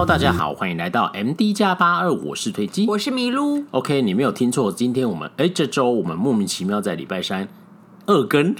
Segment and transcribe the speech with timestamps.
[0.00, 3.62] Hello，大家好，欢迎来到 MD 加八二，我是推机，我是麋鹿。
[3.72, 7.46] OK，你没有听错，今天我们哎，这周我们莫名其妙在礼拜三
[8.06, 8.56] 二更，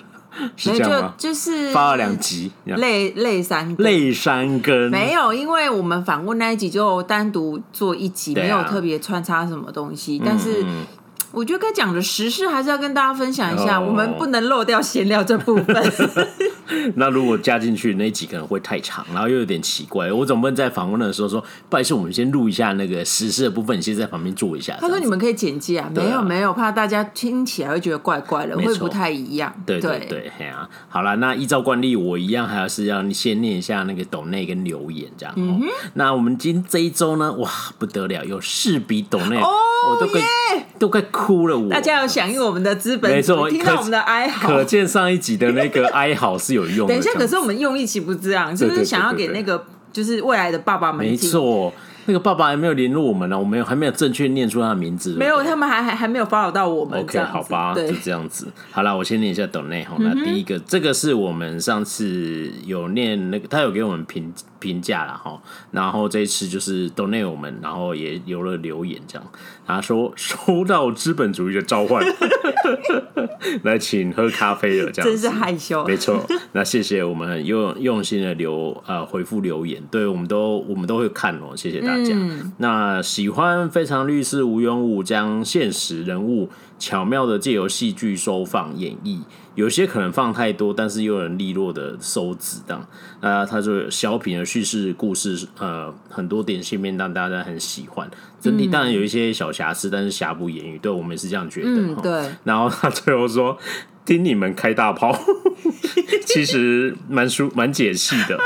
[0.54, 1.14] 是这样吗？
[1.16, 10.62] 就，就是发了两集，累累三累三更，没有，因为我们访问那一集就单独做一集，啊、没有特别穿插什么东西，但是。
[11.32, 15.92] 嗯我觉得该讲的时事还是要跟大家分享一下，哦、我们不能漏掉闲聊这部分。
[16.96, 20.10] 那如果加进去那一集可能会太长，然后又有点奇怪。
[20.12, 24.76] 我总不能在访问的时候说，不好意思，我们先录一下那个时事的部分，你先在旁边坐一下。
[24.80, 29.52] 他说你们可以剪辑啊，没有没有，怕大家听起来会觉得怪怪的，会不太一样。
[29.64, 30.68] 对对对，对啊。
[30.88, 35.32] 好了，那依照惯例，我一样还是要先念一下那个抖内跟留言这样。
[35.36, 35.62] 嗯、
[35.94, 39.48] 那我们今这一周呢，哇不得了，有四笔抖内，哦，
[39.90, 40.20] 我都快
[40.78, 41.68] 都快哭了我。
[41.68, 46.94] 大家要响应我们的资本，没错，听到我们的哀嚎，可见上一集的那个哀嚎是有用的。
[46.94, 51.12] 等一下，可是我们用意其实不这样，就是想要给那个就是未来的爸爸们听。
[51.12, 51.72] 没错。
[52.10, 55.14] 那个爸爸还没有联络我们呢，我们还没有正确念出他的名字。
[55.14, 56.98] 没有，他们还还还没有 follow 到我们。
[56.98, 58.48] OK，好吧，就这样子。
[58.72, 59.94] 好了，我先念一下抖内哈。
[60.00, 65.40] 那第一个，这个是我们上次有念那个，他有给我们评评价了哈。
[65.70, 69.24] 然后这一次就是抖内我们，然后也有了留言这样。
[69.64, 72.04] 他说收到资本主义的召唤，
[73.64, 75.84] 来请喝咖啡了，这样真是害羞。
[75.86, 82.14] 没错，那谢谢我们用用心的留呃回复留言，对我们都我们都会看哦，谢谢大家。
[82.14, 89.20] 嗯、那喜欢非常律师吴庸武将现实人物巧妙的借由戏剧收放演绎，
[89.54, 92.80] 有些可能放太多，但是又能利落的收子弹。
[93.20, 98.10] 那他就小品的叙事故事，呃，很多点线面让大家很喜欢。
[98.40, 101.68] 整体当然有一些小瑕疵，但是瑕不掩瑜，对我们也是这样觉得。
[101.68, 102.24] 嗯、对。
[102.50, 103.56] 然后他最后说。
[104.02, 105.16] 听你们开大炮，
[106.26, 108.36] 其实蛮舒蛮解气的。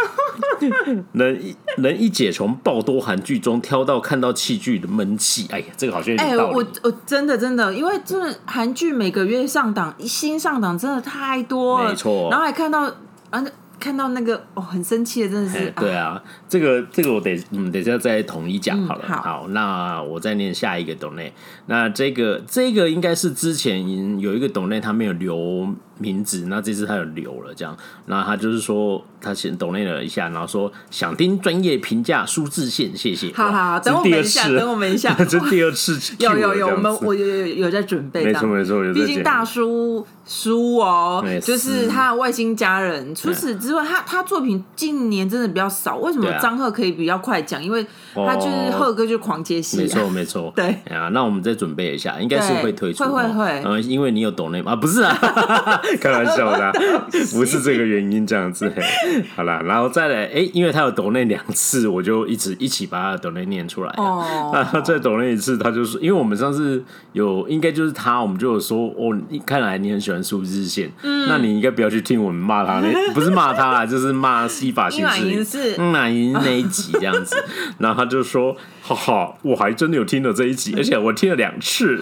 [1.13, 1.41] 能
[1.79, 6.15] 能一解从爆多韩剧中挑到看到器具的闷气，哎呀，这个好像。
[6.17, 12.29] 哎，我我真的真的，因为真的韩剧每个月上档新上档真的太多了，没错。
[12.31, 12.93] 然后还看到
[13.31, 13.43] 啊。
[13.85, 15.71] 看到那个哦，很生气的，真的是。
[15.73, 19.05] 对啊，这个这个我得嗯，等一下再统一讲好了。
[19.07, 21.31] 嗯、好，好，那我再念下一个董内。
[21.67, 25.69] 那这个这个应该是之前有一个董内，他没有留
[25.99, 27.77] 名字，那这次他有留了，这样。
[28.07, 33.33] 那他就是说他先抖内了一下，然后说想听专业评价苏志燮，谢谢。
[33.35, 35.15] 好好好，等我们一下，等我们一下。
[35.25, 40.07] 这第二次 有有有，我们我有有有在准备，没错没错，毕竟大叔。
[40.27, 43.15] 叔哦，就是他的外星家人。
[43.15, 45.99] 除此之外，他他作品近年真的比较少。
[45.99, 47.63] 为什么张赫可以比较快讲？
[47.63, 49.77] 因为他就是赫哥就狂接戏。
[49.77, 51.11] 没错没错， 对啊。
[51.13, 53.05] 那我们再准备一下，应该是会推出。
[53.05, 53.63] 会会会。
[53.67, 54.75] 嗯，因为你有抖内吗？
[54.75, 55.15] 不是啊，
[56.01, 56.73] 开玩笑的，
[57.33, 58.73] 不是这个原因这样子。
[59.37, 63.91] 好啦，然后再来，哎，因为他有抖那两次，我就一直一起把他的抖内念出来。
[63.99, 64.51] 哦。
[64.73, 70.25] 那再抖那一次，他就说因为我们上次有，应该就是他，我们就有说，哦，看来你很喜欢。
[70.25, 75.05] 苏志燮，嗯，那你应该不要去听我们骂他那， 不是骂他啦，就是骂西法新
[75.45, 77.37] 事，嗯，那赢那一集这样子，
[77.77, 78.57] 然后他就说，
[78.87, 81.99] 哈哈，我还真的有听了这一集， 而且我听了两次。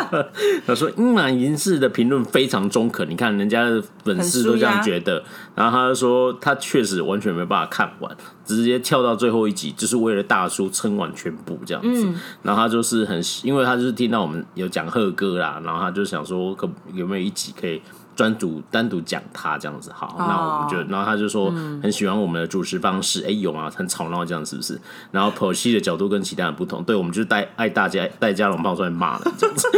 [0.66, 5.22] 他说，英马银饰的评论非常中肯，你看人家的粉丝都这样觉得，
[5.54, 8.10] 然后他就说，他确实完全没办法看完，
[8.42, 12.08] 直接跳到最后一集，就是为了大叔撑完全部这样子。
[12.42, 17.52] 然后他就是很，因为他就是听到我们有讲贺歌啦，然后他就想说，可有没有一集。
[17.60, 17.80] 可以
[18.16, 21.50] 专独单独讲他这样子好，那我们就，然后他就说
[21.82, 24.78] 很喜欢我们的主持方式，哎，有啊，很吵闹这样是不是？
[25.10, 29.68] 然后剖析的角度跟其他人不同，对，我们就带爱大家带加龙炮出来骂了这样子，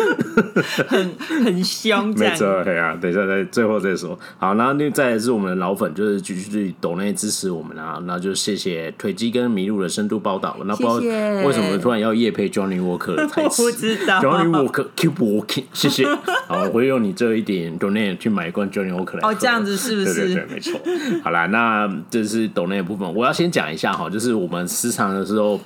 [0.86, 1.14] 很
[1.44, 4.18] 很凶，没错，对啊，等一下再最后再说。
[4.38, 10.56] 好，然后那再来是我们的老粉，就是继续抖内支持我们啊，那就谢谢腿肌跟麋鹿的深度报道。
[10.64, 10.94] 那不知道
[11.46, 16.06] 为什么突然要夜配 Johnny Walker 的台词， 我不知道 Johnny Walker keep walking，谢谢。
[16.46, 18.14] 好，我会用你这一点抖内。
[18.26, 20.14] 去买一罐 Johnny Walker 来哦，这样子是不是？
[20.14, 20.80] 对对对，没错。
[21.22, 25.60] 好啦，那这是抖内的部分，我要先讲一下哈，就是我们时常的时候，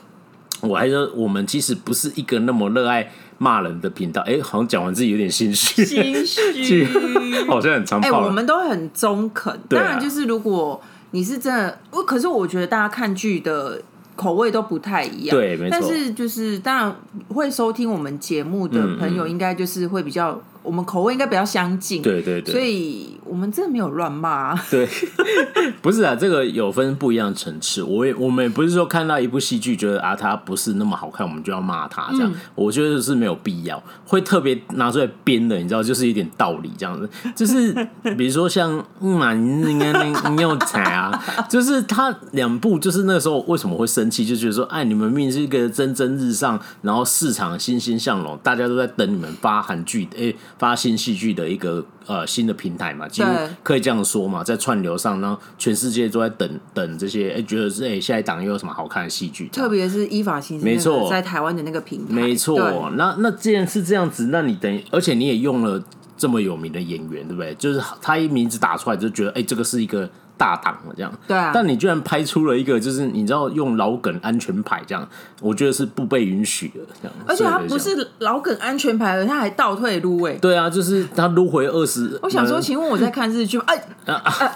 [0.61, 4.21] 我还说我们其实不是一个那么热爱骂人的频道。
[4.23, 6.87] 哎、欸，好像讲完自己有点心虚，心虚，
[7.49, 7.99] 好像很长。
[8.03, 9.59] 哎、欸，我们都很中肯。
[9.71, 10.79] 当然，就是如果
[11.13, 13.81] 你是真的，我可是我觉得大家看剧的
[14.17, 15.35] 口味都不太一样。
[15.35, 15.79] 对，没错。
[15.81, 16.95] 但是就是当然
[17.29, 20.39] 会收听我们节目的朋友，应该就是会比较。
[20.62, 24.65] 我们口味应该比较相近，对对对，所以我们真的没有乱骂、啊。
[24.71, 24.87] 对，
[25.81, 27.83] 不是啊，这个有分不一样的层次。
[27.83, 32.31] 我也我们也不是说看到一部戏剧觉得啊它不是那么好看，我们就要骂它这样。
[32.31, 37.09] 嗯、我觉得是没有必要，会特别拿出来编的，你知道，就是一点道理这样子。
[37.35, 37.73] 就是
[38.19, 39.93] 比如说像嗯嘛，你应该
[40.31, 50.35] 你有才啊， 就是他两部，就是那个时候为什么会生气，就觉得说，哎，你们明明是一个蒸蒸日上，然后市场欣欣向荣，大家都在等你们发韩剧，哎。
[50.61, 53.31] 发新戏剧的一个呃新的平台嘛，几乎
[53.62, 59.49] 可以这样说嘛，在串流上，然后全世界都在等等这些，哎，觉得是哎下一档又有什么好看的戏剧？
[59.49, 62.93] 特别是依法新，没错，在台湾的那个平台，没错。
[62.97, 65.83] 那那既然是这样子，那你等于，而且你也用了
[66.19, 67.55] 这么有名的演员，对不对？
[67.55, 70.09] 就是他一名字打出来就觉得，哎，这个是一个。
[70.41, 75.07] 大档了这样，对啊，但你居然拍出了一个，就是你知道用老梗安全牌这样，
[75.43, 77.15] 我觉得是不被允许的这样。
[77.27, 80.33] 而且他不是老梗安全牌，他还倒退撸哎。
[80.37, 82.19] 对啊，就是他撸回二十。
[82.23, 83.65] 我想说，请问我在看日剧吗？
[83.67, 83.77] 哎
[84.07, 84.55] 啊啊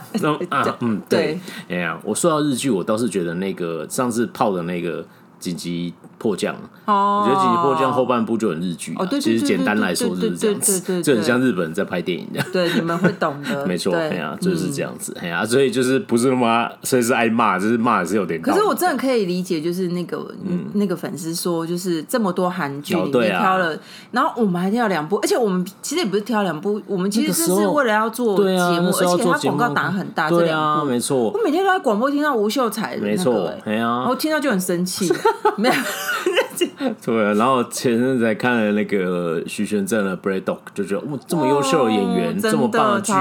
[0.49, 1.39] 啊嗯对，
[1.69, 5.05] 哎呀，我说到日剧，我倒是觉得那个上次泡的那个
[5.39, 6.55] 紧急迫降，
[6.87, 8.95] 我觉得紧急迫降后半部就很日剧。
[8.99, 12.49] 哦，对，其实简单来说就是这样子，就很像日本人在拍电影这样。
[12.53, 13.65] 对，你们会懂的。
[13.67, 18.41] 没错，哎呀，就是这样子，哎呀，所以就是不是那么，所以是挨骂，就是骂也是有点。
[18.41, 20.27] 可是我真的可以理解，就是那个
[20.75, 23.77] 那个粉丝说，就是这么多韩剧里面挑了，
[24.11, 31.31] 然后我们还挑两部，而且我们其实也不是挑两部，我们其实是为了要做节目，而且他广告打很大，这两部没错。
[31.31, 35.13] 我每天都在广播听到吴秀才的，没错，哎呀，然后听到就很生气，
[35.57, 35.75] 没有。
[37.05, 43.13] 对，然后前阵子才看了那个徐玄正的《Bread Dog》，就觉得哇，这么优秀的演员，这么棒的剧，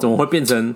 [0.00, 0.74] 怎么会变成？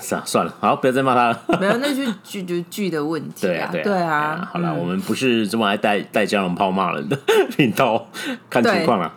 [0.00, 1.42] 算了算了，好，不要再骂他了。
[1.60, 3.46] 没有，那是剧就剧的问题。
[3.46, 4.48] 对啊，对啊。
[4.50, 7.18] 好了，我们不是这么爱带带江龙炮骂人的
[7.54, 8.08] 频道，
[8.48, 9.12] 看情况了。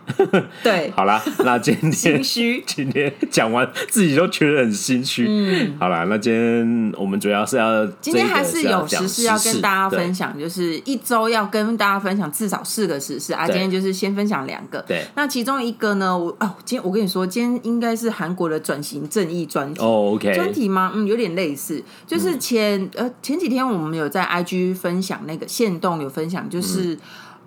[0.61, 5.25] 对， 好了，那今天心虚， 今天讲完自己都觉得很心虚。
[5.29, 13.47] 嗯，好了，那今天我们主要是要今天还是有时事要跟大家分享，就是一周要跟大家分享至少四个时事啊。
[13.47, 14.83] 今天就是先分享两个。
[14.85, 19.81] 对，那其中一个呢，我哦，今天我跟你说，今天应该是韩国的转型正义专题。
[20.09, 20.92] OK，专题吗？
[20.95, 21.83] 嗯，有点类似。
[22.06, 27.00] 就是前、嗯、呃前几天我们有在 IG 分享那个线动有分享，就是、嗯、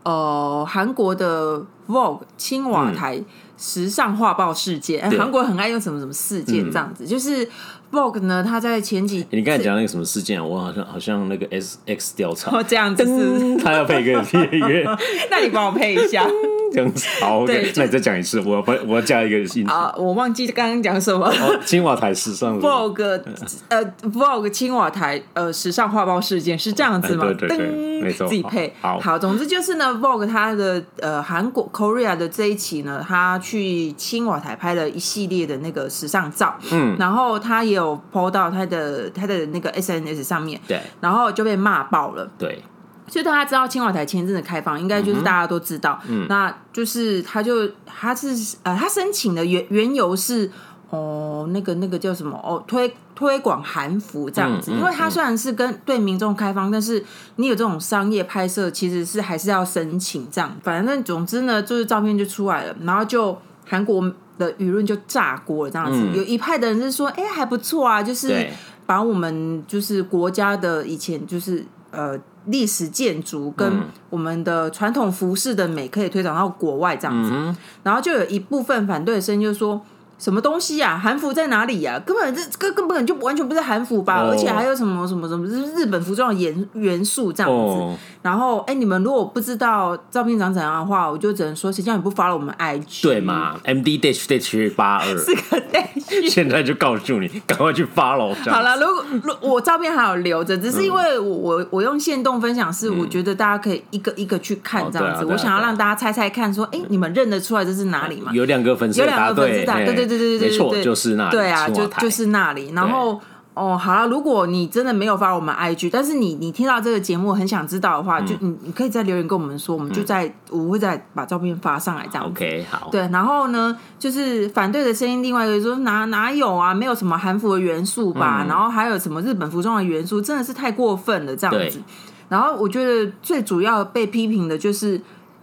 [0.04, 3.20] 呃韩国的 Vogue 青瓦台
[3.56, 5.00] 时尚画报事件。
[5.00, 7.48] 哎、嗯，韩国很爱用什么什么事件这样子，嗯、就是
[7.92, 14.84] Vogue 呢，他在前几你刚才讲那个什么事件，我好像好像那个 S X 调查，哦这样子是，他要配一个配乐，
[15.30, 16.26] 那你帮我配一下。
[16.72, 21.32] 这样子好，对，那你再讲一次，我要我要加一个新啊，我忘记刚刚讲什么。
[21.64, 23.22] 青瓦台时尚 Vogue
[23.68, 27.26] 呃 Vogue 青瓦台呃时尚画报事件是这样子吗？
[27.38, 28.98] 对对对，没错，自己配好。
[28.98, 42.62] 好，总之就是呢，Vogue 它的呃韩国 Korea 的这一期呢，他去青瓦台拍了一系列的那个时尚照，嗯，然后他也有 PO 到他的他的那个 SNS 上面，对，然后就被骂爆了，对。
[43.06, 50.50] 所以大家知道青瓦台前阵的开放，应该就是大家都知道，嗯，那就是他就他是呃，他申请的缘缘由是
[50.90, 57.04] 哦，那个那个叫什么哦，推推广韩服这样子，嗯嗯嗯、因为它虽然是跟对民众开放，但是
[57.36, 60.56] 你有这种商业拍摄，其实是还是要申请这样。
[60.62, 63.36] 反正总之呢，就是照片就出来了，然后就
[63.66, 64.02] 韩国
[64.38, 68.46] 的舆论就炸锅了这样子，嗯、有一派的人是说，哎、欸，还不错啊，就是
[68.86, 72.18] 把我们就是国家的以前就是呃。
[72.48, 79.80] 历史建筑跟我们的传统服饰的美可以推广到国外这样子，嗯、然后就有一部分反对的声音就说。
[80.18, 80.98] 什么东西呀？
[81.02, 82.00] 韩服在哪里呀？
[82.04, 84.22] 根本这根根本就完全不是韩服吧？
[84.28, 87.98] 而且还有什么什么什么日本服装的元元素这样子。
[88.22, 93.02] 然后，哎，你们如果不知道照片长怎样的话，我就只能说，谁叫你不发了我们 IG？
[93.02, 98.34] 对嘛？M D dash dash 八二四个 dash，现在就告诉你，赶快去发了。
[98.46, 105.24] 好了，如果如我照片还有留着，只是因为我我我用限动分享是，我觉得大家可以一个一个去看这样子。
[105.26, 108.30] 我想要让大家猜猜看，说，哎，你们认得出来这是哪里吗？
[108.32, 110.14] 有两个粉丝，有两个粉丝答对对对。
[110.14, 111.30] 对对对对没错，就是那里。
[111.30, 112.70] 对啊，就就是那里。
[112.70, 113.20] 然后
[113.54, 122.26] 哦，好了，如果你真的没有发我们 IG，但是你你听到这个节目很想知道的话，就你你可以再留言跟我们说，我们就在我会再把照片发上来这样。
[122.26, 122.88] OK，好。
[122.90, 128.44] 对，然后呢，就是反对的声音，另外一个说哪哪有啊，没有什么韩服的元素吧？
[128.48, 131.80] 然后还有什么日本服装的元素，真的是太过分了这样子。
[132.28, 135.00] 然后我觉得最主要被批评的就是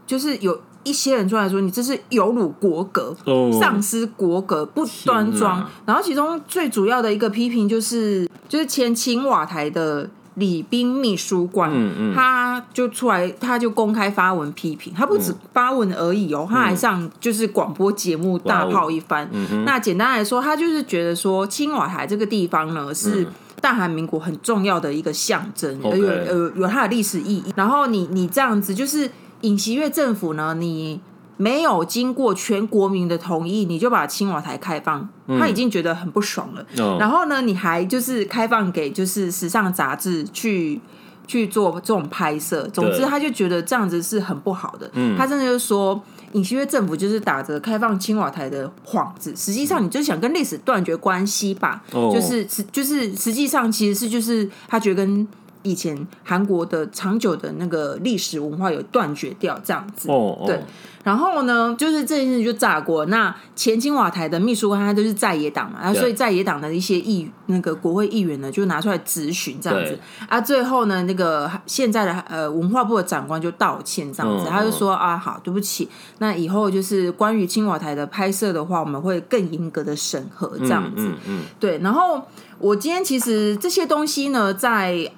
[0.07, 0.59] 就是有。
[0.83, 3.15] 一些人出来说，你这是有辱国格，
[3.59, 5.67] 丧失国格，不端庄。
[5.85, 19.29] 然后其中最主要的一个批评就是，就是前青瓦台的礼宾秘书官，嗯嗯，他就出来，他就公开发文批评，他不止发文而已哦，嗯、他还上就是广播节目大炮一番。
[19.31, 23.27] 嗯、那简单来说，他就是觉得说青瓦台这个地方呢是
[23.59, 27.53] 大韩民国很重要的一个象征，有有有它的历史意义。
[27.55, 29.07] 然后你你这样子就是
[29.41, 31.01] 尹锡悦政府呢，你。
[31.37, 36.63] 没有经过全国民的同意，你就把青瓦台开放，他已经觉得很不爽了。
[36.77, 40.79] 嗯、然后呢，你还就是开放给就是时尚杂志去
[41.25, 42.67] 去做这种拍摄。
[42.71, 44.87] 总之，他就觉得这样子是很不好的。
[44.93, 45.99] 嗯、他真的就是说，
[46.33, 51.81] 尹锡悦政府就是打着开放青瓦台的幌子，实际上你就想跟历史断绝关系吧？
[51.95, 55.27] 嗯、就是实就是实际上其实是就是他觉得跟。
[55.63, 60.59] 以前韩国的长久的那个历史文化有断绝掉，这样子，哦哦、对。
[61.03, 63.07] 然后呢，就是这件事就炸锅。
[63.07, 69.93] 那前青瓦台的秘书官他就是在野党嘛，啊，所以在野党的一些议那个国会议员呢，就拿出来质询这样子。
[69.93, 69.99] 对
[70.29, 75.89] 啊，最后呢，那个现在的呃文化部的长官就道歉这样子，嗯、他就说啊，好，对不起，
[76.19, 81.07] 那以后就是关于青瓦台的拍摄的话，我们会更严格的审核这样子。
[81.07, 81.79] 嗯，嗯嗯对。
[81.79, 82.21] 然后
[82.59, 85.11] 我今天其实这些东西呢，在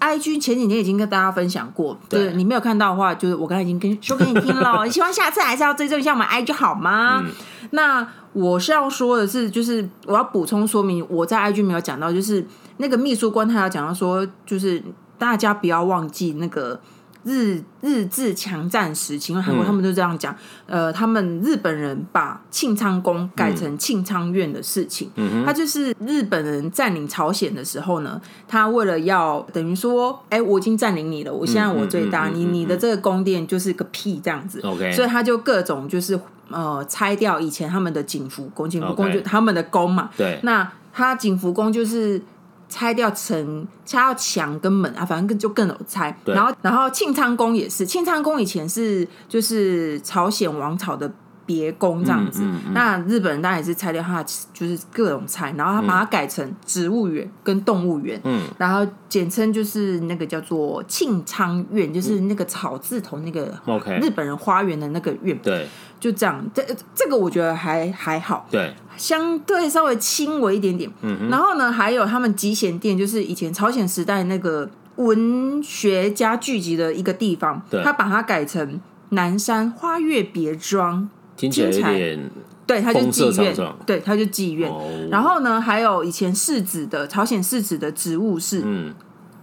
[0.00, 4.88] IG 前几天已经跟大家分享过，对，对你没有看到的话，就是我刚才已经跟说给你听了。
[4.90, 7.22] 希望下次还是要追踪一下我们 IG 好吗？
[7.24, 7.30] 嗯、
[7.70, 12.46] 那我是要说的是，就是我要补充说明，我在 IG 没有讲到，就是
[12.78, 14.82] 那个秘书官他要讲到说，就是
[15.18, 16.80] 大家不要忘记那个。
[17.26, 20.32] 日日治强战时期，因为韩国他们都这样讲，
[20.66, 34.60] 嗯、呃，他们日本人把庆昌宫改成庆昌院的事情，嗯、他就是日本人占领朝鲜的时候呢，他为了要等于说，哎，我已经占领你了，我现在我最大，你你的这个宫殿就是个屁这样子.
[34.94, 36.16] 所以他就各种就是
[36.50, 42.22] 呃拆掉以前他们的景福宫，景福宫就他们的宫嘛，对，那他景福宫就是。
[42.68, 46.16] 拆掉城，拆掉墙跟门啊，反正更就更有拆。
[46.24, 51.10] 然后，然后庆昌宫也是，庆昌宫以前是就是朝鲜王朝的
[51.44, 52.42] 别宫这样子。
[52.42, 58.20] 嗯嗯嗯、那日本人当然也是拆掉它，就是各种拆，然后他把它改成植物园跟动物园。
[58.24, 63.54] 嗯，然后简称就是那个叫做庆昌院，就是那个草字头那个
[64.02, 65.38] 日本人花园的那个院。
[65.38, 65.68] 对。
[65.98, 66.62] 就这样，这
[66.94, 70.90] 这个我觉得还还好，对，相对稍微轻微一点点。
[71.00, 82.30] 嗯哼，然后呢，还有他们集贤殿，就是以前朝鲜时代那个文学家聚集的一个地方，对，他把它改成南山花月别庄，听起来有点，
[82.66, 84.70] 对，他就妓院，对，他就妓院。
[84.70, 88.94] 哦、然后呢，还有以前世子的朝鲜世子的职务室，嗯，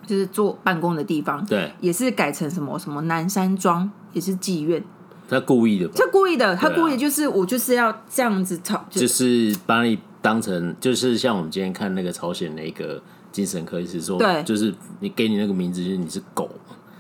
[0.06, 4.84] 就是做办公的地方，对，也是改成什么什么南山庄，也是妓院。
[5.30, 5.94] 他故意的吧？
[5.98, 13.02] 他故意的，他故意就是我就是要这样子炒，就是把你当成，就是像我们今天看那个朝鲜那个
[13.32, 16.50] 精神科医师说，对，就是你给你那个名字，就是你是狗，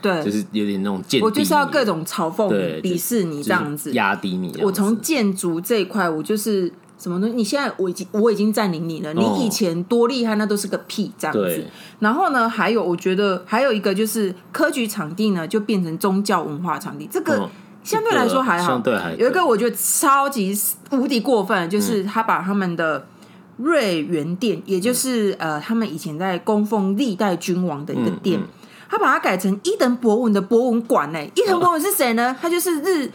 [0.02, 2.50] 对，就是有点那种贱，我就是要各种嘲讽、
[2.82, 4.56] 鄙视你这样子，压低你。
[4.62, 7.36] 我从建筑这一块，我就是什么东西？
[7.36, 11.66] 你现在我已经我已经占领你了，你以前多厉害，那都是个屁这样子。
[12.00, 17.50] 然后呢，还有我觉得还有一个就是科举场地呢，就变成宗教文化场地，这个。
[17.84, 18.82] 相对来说还好，
[19.18, 20.58] 有一个我觉得超级
[20.92, 23.06] 无敌过分，就是他把他们的
[23.58, 28.40] 瑞元殿，也就是呃他们以前在供奉历代君王的一个殿，
[28.90, 31.20] 他把它改成伊藤博文的博文馆呢。
[31.36, 32.36] 伊藤博文是谁呢？
[32.42, 33.12] 他就是日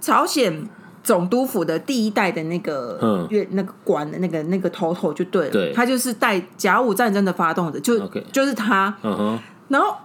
[0.00, 0.68] 朝鲜
[1.02, 7.98] 总督府的第一代的那个月那个官的那个那个头头就对了，他就是带甲午战争的发动者，就
[8.30, 8.94] 就是他。
[9.68, 9.96] 然后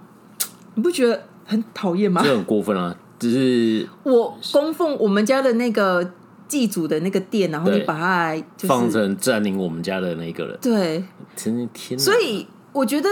[0.76, 2.22] 你不觉得很讨厌吗？
[2.24, 2.96] 这很过分啊！
[3.20, 6.10] 只是我供奉我们家的那个
[6.48, 11.04] 祭祖的那个殿，然后你把它来放成占领我们家的那个人，对，
[11.36, 12.04] 真天哪！
[12.04, 13.10] 所以我觉得，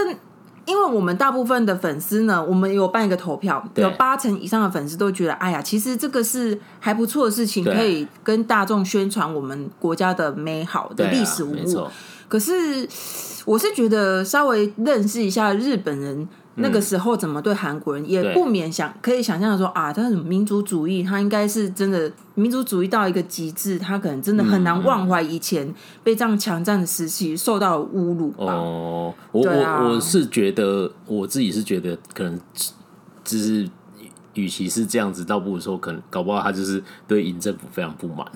[0.64, 11.86] 因为我们大部分的粉丝呢，我们有办一个投票，有八成以上的粉丝都觉得，哎呀，其实这个是还不错的事情，可以跟大众宣传我们国家的美好的历史文物。
[12.28, 12.88] 可是，
[13.44, 16.28] 我是觉得稍微认识一下日本人。
[16.58, 25.72] 那个时候怎么对韩国人，也不免想可以想象的说啊，他是民族主义，他应该是真的民族主义到一个极致，他可能真的很难忘怀以前
[26.02, 28.52] 被这样强占的时期受到侮辱吧。
[28.52, 32.38] 哦，我我我是觉得我自己是觉得可能
[33.24, 33.68] 只是
[34.34, 38.26] 与其是这样子，倒不如说可能搞不好他就是对尹政府非常不满。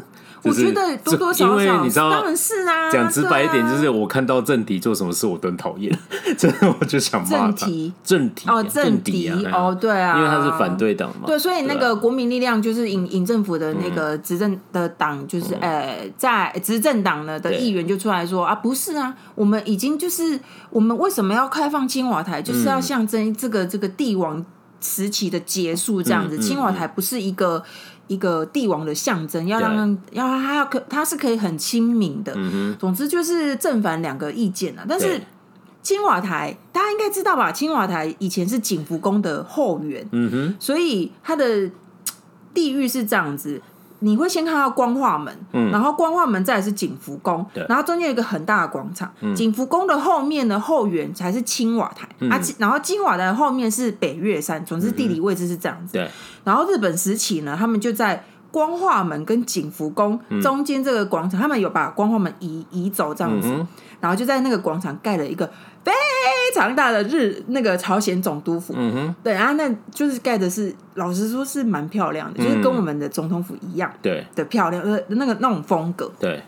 [0.45, 2.91] 我觉得多多少少，因为你知道，当然是啊。
[2.91, 5.97] 讲直白一点，就是我看到政敌做什么事，我都很讨厌。
[6.37, 7.53] 真的，我就想骂他。
[7.53, 11.27] 政题，政题哦，政敌哦，对啊，因为他是反对党嘛。
[11.27, 20.39] 对，所以那个国民力量就是尹尹政府的那个执政的党，就是呃，在执政党呢的议员就出来说啊，不是啊，我们已经就是
[20.71, 24.45] 我们为什么要开放青瓦台，就是要象征这个这个帝王
[24.81, 26.39] 时期的结束，这样子。
[26.39, 27.63] 青瓦台不是一个。
[28.07, 32.33] 一个帝王的象征，要让要他要可他是可以很亲民的。
[32.37, 34.85] 嗯、总之就是正反两个意见啊。
[34.89, 35.21] 但是
[35.83, 37.51] 青瓦台大家应该知道吧？
[37.51, 41.71] 青瓦台以前是景福宫的后援，嗯哼，所以它的
[42.53, 43.61] 地域是这样子。
[44.03, 49.11] 你会先看到光化门，嗯、然后光化门再来是景福宫，对然后中间有一个很大的广场。
[49.21, 54.63] 嗯、景福宫的后面的后园才是青瓦台，嗯、啊，然后青瓦台的后面是北岳山。
[54.65, 55.99] 总之地理位置是这样子。
[55.99, 56.09] 嗯、
[56.45, 63.49] 然后日本时期呢，他们就在光化门跟景福宫中间这个广场，嗯、他们有把光化门移移走这样子，
[64.03, 65.51] 然后就在那个广场盖了一个。
[65.85, 74.25] 非常大的日那个朝鲜总督府，嗯哼，对啊，那就是盖的是，老实说是蛮漂亮的，嗯、就是跟我们的总统府一样，对。
[74.37, 76.41] 的漂亮，呃，那个那种风格，对，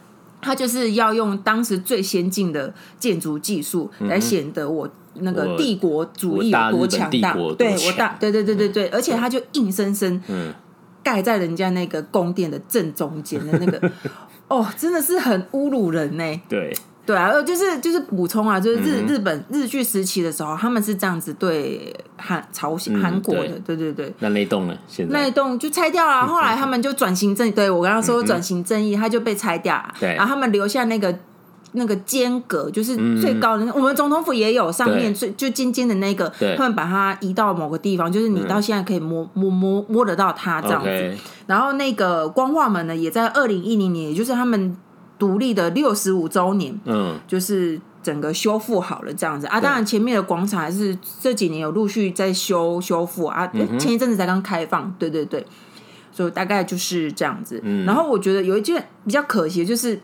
[0.43, 10.23] 他就是要用当时最先进的建筑技术来显得我那个帝国主义有多强大，对我大，对对对对对，嗯、而且他就硬生生
[11.03, 13.91] 盖在人家那个宫殿的正中间的那个，
[14.49, 16.77] 哦，真的是很侮辱人呢，对。
[17.07, 24.15] 对啊，就是就是补充啊，就是日、嗯、日本日据时期的时候，他们是这样子对韩朝鲜韩国的，对，对对对。
[24.21, 24.75] 那那栋呢？
[24.89, 29.95] 现在那栋就拆掉了，后来他们就转型正义，对我刚刚说转型正义，他就被拆掉了。
[30.01, 31.15] 对，然后他们留下那个
[31.73, 33.67] 那个间隔，就是最高的。
[33.67, 41.15] 嗯、我们总统府也有上面最就尖尖的那个，对他们把它移到某个地方，就是你到现在可以摸摸摸摸得到它这样子。
[41.47, 44.75] 然后那个光化门呢，也在二零一零年，也就是他们。
[45.19, 49.61] 独立的六十五周年，嗯，就是整个修复好了这样子啊。
[49.61, 53.47] 当然，前面的广场还是这几年有陆续在修修复啊。
[53.79, 55.47] 前一阵子才刚开放，对对对，
[56.13, 57.63] 所以大概就是这样子。
[57.87, 60.01] 然后我觉得有一件比较可惜的，就是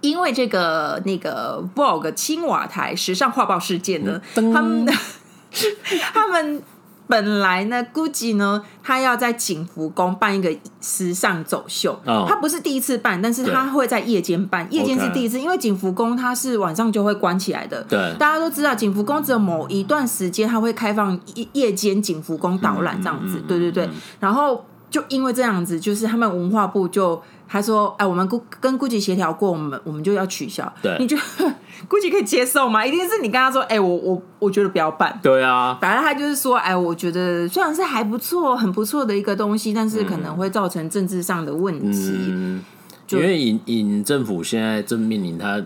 [0.00, 4.86] 因为这个那个 Vogue 青瓦台时尚画报事件呢，他们
[6.12, 6.62] 他们。
[7.06, 17.82] 本来呢，GUCCI 呢，他要在景福宫办一个时尚走秀，他不是第一次办，但是他会在夜间办，夜间是第一次，因为景福宫它是晚上就会关起来的。
[17.84, 23.88] 对，大家都知道景福宫只有某一段时间它会开放夜夜间景福宫导览这样子，对对对，
[24.20, 24.64] 然后。
[24.88, 28.26] 就因为这样子，就是他们文化部就他说，哎，我们
[28.60, 30.72] 跟 GUCCI 协调过，我们我们就要取消。
[30.80, 31.52] 对，你觉得
[31.88, 32.84] GUCCI 可以接受吗？
[32.84, 35.18] 一定是你跟他说，哎，我我我觉得不要办。
[35.22, 42.60] 对啊，反正他就是说，哎，我觉得虽然是还不错、很不错的一个东西，但是可能会造成政治上的问题。
[43.10, 45.62] 因为尹尹政府现在正面临他。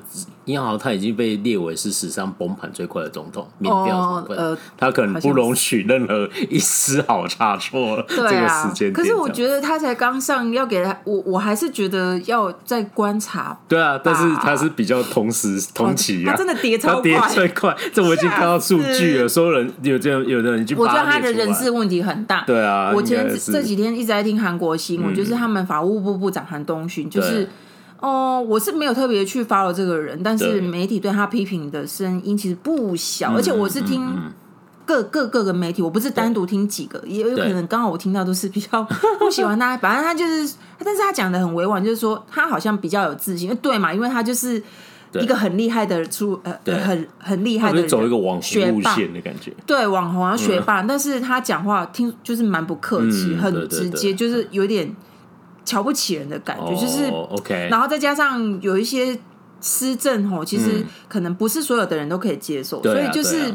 [0.46, 8.02] 因为他已经被列为是史上崩盘最快的总统，民调呃，他可能不容许任何一丝好差错。
[8.08, 13.56] 这个时间，可是我觉得他才刚上，要给他我我还是觉得要再观察。
[13.68, 17.76] 对啊，但是他是比较同时同期啊，他真的跌超快，跌最快。
[17.92, 22.42] 这我已经看到数据了，所有人有这样，有的人就我觉得他的人事问题很大。
[22.44, 27.29] 对啊，我前这几天一直在听韩国新闻，就是他们法务部部长韩东勋，就是。
[28.00, 34.02] 哦，我是没有特别去 follow 这个人，但是媒体对他批评的声音其实不小，而且我是听
[34.86, 38.82] 各各各个媒体，我不是单独听几个，也有可能刚好我听到都是比较
[39.20, 43.92] 不喜欢他，反正他就是，但是他讲的很委婉，就是说他好像比较有自信，对嘛？
[43.92, 44.62] 因为他就是
[45.20, 54.90] 一个很厉害的出，呃，很很厉害的人，走一个网红路线的感觉，对网红啊学霸，但是他讲话听就是蛮不客气，很直接，就是有点。
[55.64, 59.18] 瞧不起人的感觉，就是，OK，然后再加上有一些
[59.60, 63.54] 施政吼，其实可能不是所有的人都可以接受，所以就是，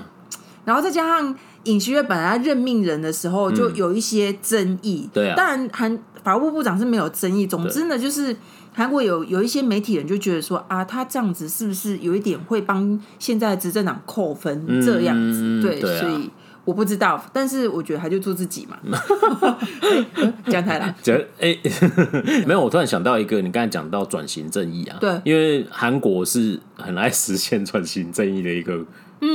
[0.63, 8.35] 然后再加上尹锡悦本来任命人的时候就有一些争议，对啊，当然韩法务部长是没有争议，总之呢，就是
[8.73, 16.29] 韩国有有一些媒体人就觉得说啊，他这样子是不是有一点会帮现在执政党扣分这样子，对，所以。
[16.65, 18.78] 我不知道，但是我觉得他就做自己嘛。
[20.47, 21.56] 姜太郎，讲哎，
[22.45, 28.84] 没有，我突然想到一个，你刚才讲到转型正义啊，对，因为韩国是很爱实现转型正义的一个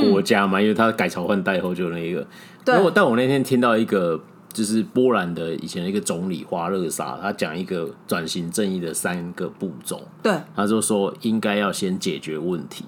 [0.09, 2.27] 国家嘛，嗯、因为他改朝换代后就那一个。
[2.63, 4.21] 对，但我那天听到一个，
[4.53, 10.07] 就是波兰的以前的一个总理华勒萨，他讲一个转型正义的三个步骤。
[10.21, 12.85] 对，他就说应该要先解决问题，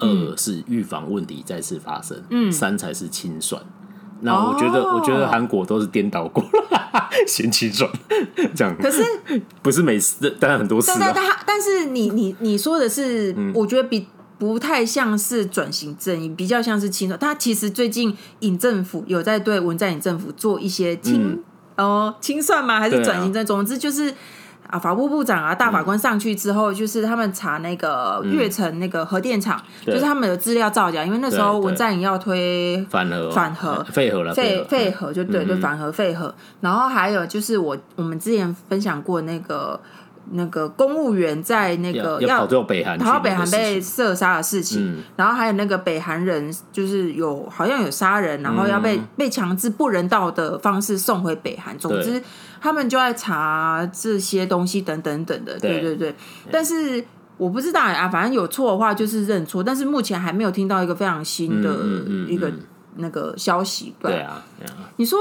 [0.00, 3.60] 嗯、二是预防问题再次发生，嗯，三才是清算。
[4.20, 7.90] 那我觉得，我觉得韩国都是颠倒过了，贤妻传
[8.54, 8.76] 这样。
[8.80, 9.02] 可是
[9.62, 10.92] 不是每次，当然很多次。
[10.98, 14.06] 但但但是你你你说的是，我觉得比
[14.38, 17.18] 不太像是转型正义，比较像是清算。
[17.18, 21.42] 他其实最近尹政府有在对文在寅政府做一些清
[21.76, 22.80] 哦清算吗？
[22.80, 23.44] 还是转型正义？
[23.44, 24.14] 总之就是。
[24.68, 33.84] 啊，法务部长啊，大法官上去之后，嗯、就是他们查那个月城那个核电厂，嗯、就是他们的资料造假，因为那时候文在寅要推反核，反核。
[33.92, 35.12] 废核了，废废核。
[35.12, 39.80] 就对、嗯、对反核废核，然后还有就是我我们之前分享过那个。
[40.32, 51.78] 那个公务员在那个要跑到北韩，跑到北韩被射杀的事情，嗯、然后还有那个北韩人，就是有好像有杀人，然后要被、嗯、被强制不人道的方式送回北韩。
[51.78, 52.20] 总之，
[52.60, 56.14] 他们就在查这些东西等等等的，对对对。
[56.50, 57.04] 但是
[57.36, 61.76] 我不知道啊，反正有错的话就是认错，但是目前还没有听到一个非常新的
[62.28, 62.50] 一个
[62.96, 63.94] 那个消息。
[64.00, 64.42] 对，对啊，
[64.96, 65.18] 你说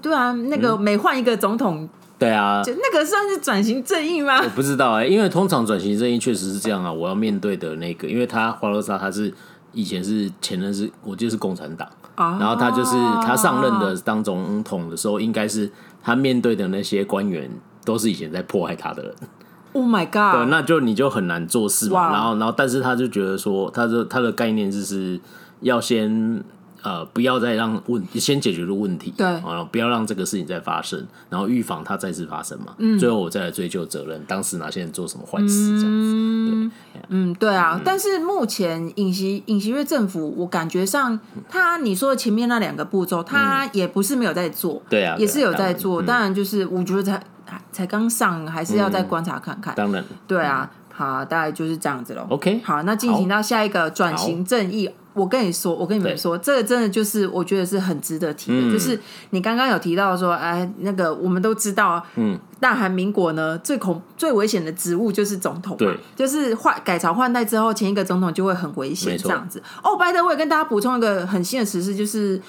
[0.00, 1.88] 对啊，那个每换一个总统。
[2.18, 4.40] 对啊，那个算是转型正义吗？
[4.42, 6.92] 我不知道哎、欸，因为通常转型正义确实是这样啊。
[6.92, 9.32] 我要面对的那个，因为他花洛莎他是
[9.70, 15.70] 以前是前任是，我记得是共产党，哦、然后他就是他上任的当总统的时候，应该是
[16.08, 17.50] 他面对的那些官员
[17.84, 19.14] 都是以前在迫害他的人。
[19.74, 20.40] Oh my god！
[20.40, 22.10] 对，那就你就很难做事嘛。
[22.10, 25.20] 然后，然后，但是他就觉得说，他的他的概念就是
[25.60, 26.42] 要先。
[26.82, 32.74] 呃，不要再让问先解决的问题，对，啊，不要让这个事情再发生，然后预防它再次发生嘛。
[32.78, 35.88] 嗯，最后我再来追究责任，当时哪些人做什么坏事这样子。
[35.88, 37.74] 嗯，对，嗯，对啊。
[37.76, 46.00] 嗯、但是目前尹锡尹锡悦政府，我感觉上他你说的前面那两个步骤，他也不是没有在做，对啊，也是有在做。
[46.02, 47.22] 当然，就是我觉得才
[47.72, 49.74] 才刚上，还是要再观察看看。
[49.74, 50.70] 当然，对啊。
[50.90, 52.26] 好，大概就是这样子喽。
[52.28, 54.90] OK，好，那进行到下一个转型正义。
[55.18, 58.72] 我跟你说，我跟你们说，这个真的就是我觉得是很值得提的。
[58.72, 58.98] 就是
[59.30, 69.62] 你刚刚有提到说，哎，那个我们都知道，嗯，大韩民国呢最恐最危险的职务就是总统，对，就是换改朝换代之后，前一个总统就会很危险这样子。
[69.82, 72.40] 哦，by the way，跟大家补充一个很新的时事，就是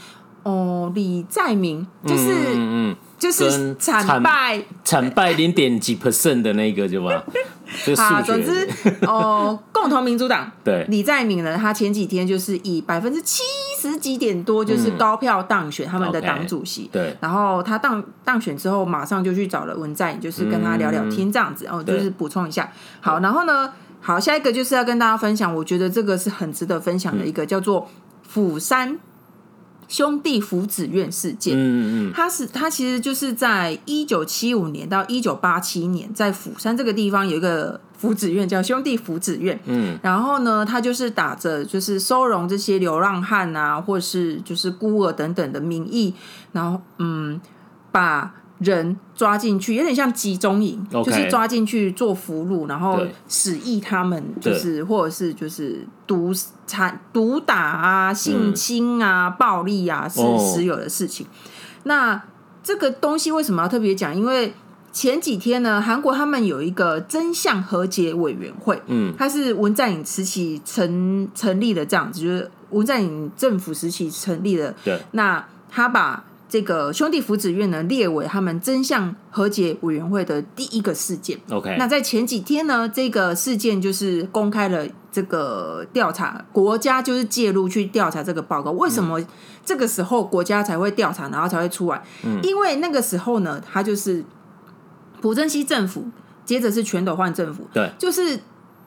[0.43, 2.95] 哦，李在明就是嗯。
[3.19, 7.21] 就是惨败惨败零点几 percent 的那个，就吧？
[7.95, 8.67] 好，总之
[9.01, 13.43] 哦， 共同民主党对李在明呢，他前几天就是以百分之七
[13.79, 16.89] 十几点多，就是高票当选他们的党主席。
[16.91, 21.67] 对，然后他当当选之后，马上就去找了文在寅，就是跟他聊聊天这样子。
[21.67, 22.71] 哦，就是补充一下。
[23.01, 27.87] 好，然后呢，好，下一个就是要跟大家分享，我觉得这个是很值得分享的一个，叫做
[28.27, 28.97] 釜山。
[29.89, 46.13] 兄弟福祉院事件，嗯嗯，他是他其实就是在一九七五年到一九八七年，在釜山这个地方有一个福祉院叫兄弟福祉院，嗯，然后呢，他就是打着就是收容这些流浪汉啊，或是就是孤儿等等的名义，
[46.53, 47.41] 然后嗯，
[47.91, 48.35] 把。
[48.59, 51.03] 人抓进去，有点像集中营，Okay.
[51.05, 56.33] 就是抓进去做俘虏，然后使役他们，就是或者是就是毒
[56.67, 61.25] 残毒打啊、性侵啊、嗯、暴力啊，是时有的事情。
[61.25, 61.35] Oh.
[61.83, 62.21] 那
[62.61, 64.13] 这个东西为什么要特别讲？
[64.13, 64.53] 因为
[64.91, 74.75] 前几天呢，韩国他们有一个真相和解委员会，嗯，它是文在寅时期成成立的，这样子，就是文在寅政府时期成立的。
[74.83, 76.25] 对，那他把。
[76.49, 81.39] 这个兄弟福祉院呢，列为他们真相和解委员会的第一个事件。
[81.51, 88.71] OK，那在前几天呢，这个事件就是公开了这个调查，国家就是介入去调查这个报告。
[88.71, 89.23] 为什么
[89.63, 92.01] 这个时候国家才会调查，然后才会出来？
[92.23, 94.25] 嗯，因为那个时候呢，他就是
[95.21, 96.05] 朴正熙政府，
[96.43, 98.39] 接着是全斗焕政府，对，就是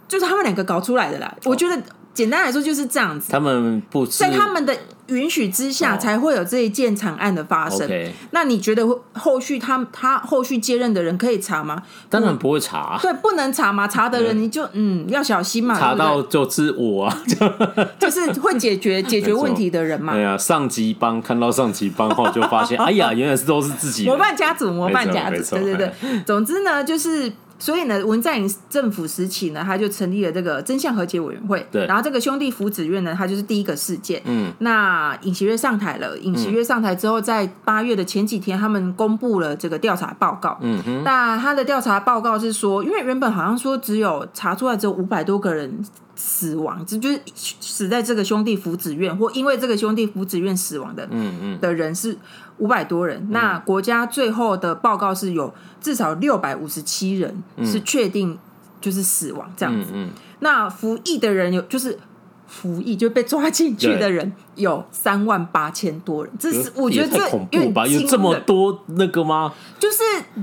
[0.09, 1.33] 就是他们两个搞出来的啦。
[1.45, 1.81] 我觉得。
[2.15, 7.91] 简单来说就是这样子，他们不在他们的允许之下，才会有这一件惨案的发生。
[8.33, 11.83] 那你觉得后续他他后续接任的人可以查吗？
[12.11, 13.89] 当然不会查，对，不能查嘛。
[13.89, 15.79] 查的人你就嗯要小心嘛。
[15.79, 17.23] 查到就是我啊，
[17.99, 20.13] 就是会解决解决问题的人嘛。
[20.13, 25.57] 对啊，上级帮看到上级帮后就发现， 哎呀，原来是都是自己模范家族，模范家族。
[25.57, 27.33] 对对对，总之呢，就是。
[27.63, 31.65] 所以呢，文在寅政府时期呢，他就成立了这个真相和解委员会。
[31.71, 34.21] 对，然后这个兄弟福祉院呢，它就是第一个事件。
[34.25, 40.59] 嗯，那尹锡悦上台了，尹锡悦上台之后，在八月的前几天，他们公布了这个调查报告。
[40.61, 45.85] 嗯哼，那他的调查报告是说，因为原本好像说只有查出来只有五百多个人
[46.17, 47.21] 死亡，这就是
[47.61, 52.19] 死在这个兄弟福祉院或因为这个兄弟福祉院死亡的，嗯嗯，的人是。
[52.63, 58.39] 五百多人，那国家最后的报告是有至少六百五十七人是确定
[58.81, 59.91] 就是死亡这样子。
[59.93, 61.99] 嗯那服役的人有就是
[62.47, 67.85] 服役就被抓进去的人有三万八千多人，这是我觉得这恐怖吧？
[67.85, 69.53] 有这么多那个吗？
[69.81, 69.99] 就是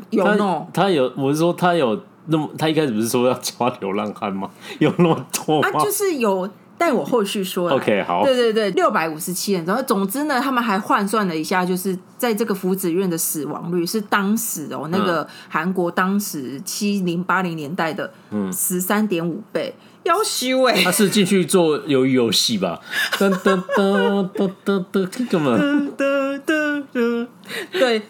[0.10, 4.50] 有那他有，我是说他有那么，他一开始不是说要抓流浪汉吗？
[4.80, 5.70] 有那么多吗？
[5.70, 6.50] 啊，就是有。
[6.80, 7.70] 待我后续说。
[7.70, 8.24] OK，好。
[8.24, 9.64] 对对对，六百五十七人。
[9.66, 18.12] 然后总之呢，他们还换算了一下，就是在这个福祉院的死亡率是当时哦，那个韩国当时七零八零年代的
[18.52, 19.76] 十三点五倍。
[20.06, 20.82] 夭寿哎！
[20.82, 22.80] 他是进去做鱿鱼游戏吧？
[23.18, 25.58] 噔噔噔噔噔噔，干嘛？
[25.58, 27.28] 噔噔噔噔，
[27.74, 28.02] 对。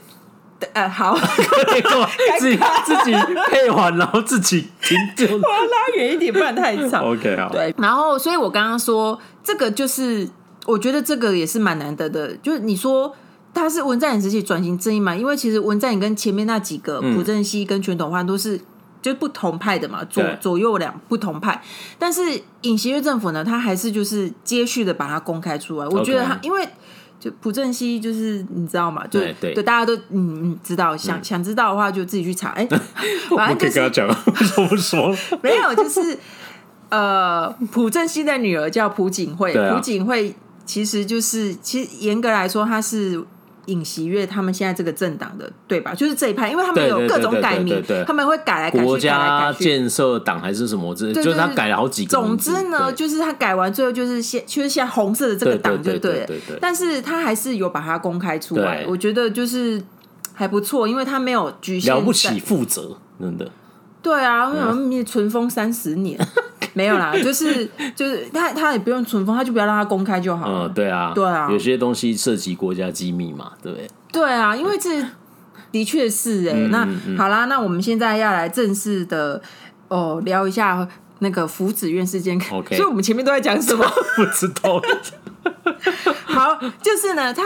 [0.73, 1.17] 呃，好，
[2.39, 3.13] 自己自己
[3.47, 5.25] 配完，然后自己停住。
[5.25, 7.03] 我要拉远一点，不然太长。
[7.11, 7.49] OK，好。
[7.49, 10.29] 对，然后，所以我刚刚说这个就是，
[10.65, 12.35] 我觉得这个也是蛮难得的。
[12.37, 13.15] 就是你说
[13.53, 15.15] 他是文在寅时期转型正义嘛？
[15.15, 18.59] 因为其实文在寅跟前面那几个朴正熙跟全斗焕都是
[19.01, 21.61] 就不同派的嘛，左左右两不同派。
[21.97, 22.21] 但是
[22.61, 25.87] 尹锡悦政府呢，他还是就是接续的把它公开出来。
[25.87, 26.67] 我觉得他因为。
[27.19, 29.05] 就朴正熙，就是你知道吗？
[29.07, 32.49] 就对，对，对，大家都嗯嗯知道，想、嗯、想知道的话就自己去查。
[32.49, 32.79] 哎、 欸，
[33.35, 35.15] 反正可以跟他讲，说不说？
[35.43, 36.17] 没有，就是
[36.89, 40.33] 呃，朴正熙的女儿叫朴槿惠，朴、啊、槿惠
[40.65, 43.23] 其实就是其实严格来说，她是。
[43.69, 45.93] 尹锡悦他们现在这个政党的对吧？
[45.93, 48.85] 就是这一派，因为他们有各种改名，他们会改来改去。
[48.85, 50.93] 国家建设党还是什么？
[50.95, 52.09] 这就是他改了好几个。
[52.09, 56.27] 总之呢，就是他改完最后就是现就是现在红色的这个党就对了。
[56.59, 59.81] 但是他还是有把它公开出来，我觉得就是
[60.33, 61.93] 还不错，因为他没有局限。
[61.93, 63.49] 了不起，负责，真的。
[64.01, 66.17] 对啊，为什么存封三十年？
[66.79, 70.65] 没有啦，就是就是他他也不用存封，他就不要让他公开就好了。
[70.65, 73.89] 嗯，对啊，对啊，有些东西涉及国家机密嘛，对不对？
[74.13, 75.05] 对啊，因为这
[75.73, 76.67] 的确是哎、欸。
[76.69, 76.87] 那
[77.17, 79.41] 好啦，那我们现在要来正式的
[79.89, 80.87] 哦聊一下
[81.19, 82.39] 那个福子院事件。
[82.49, 83.85] OK， 所以我们前面都在讲什么？
[84.15, 84.81] 不知道。
[86.29, 87.43] 好，就是呢，他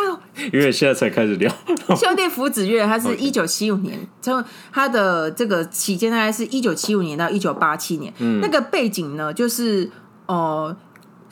[0.52, 1.52] 因为现在才开始聊
[1.96, 8.39] 兄弟福子月，他是一九七五年，从.他的这个期间大概是一九七五年到一九八七年、嗯。
[8.41, 9.89] 那个背景呢，就是
[10.28, 10.36] 哦。
[10.67, 10.78] 呃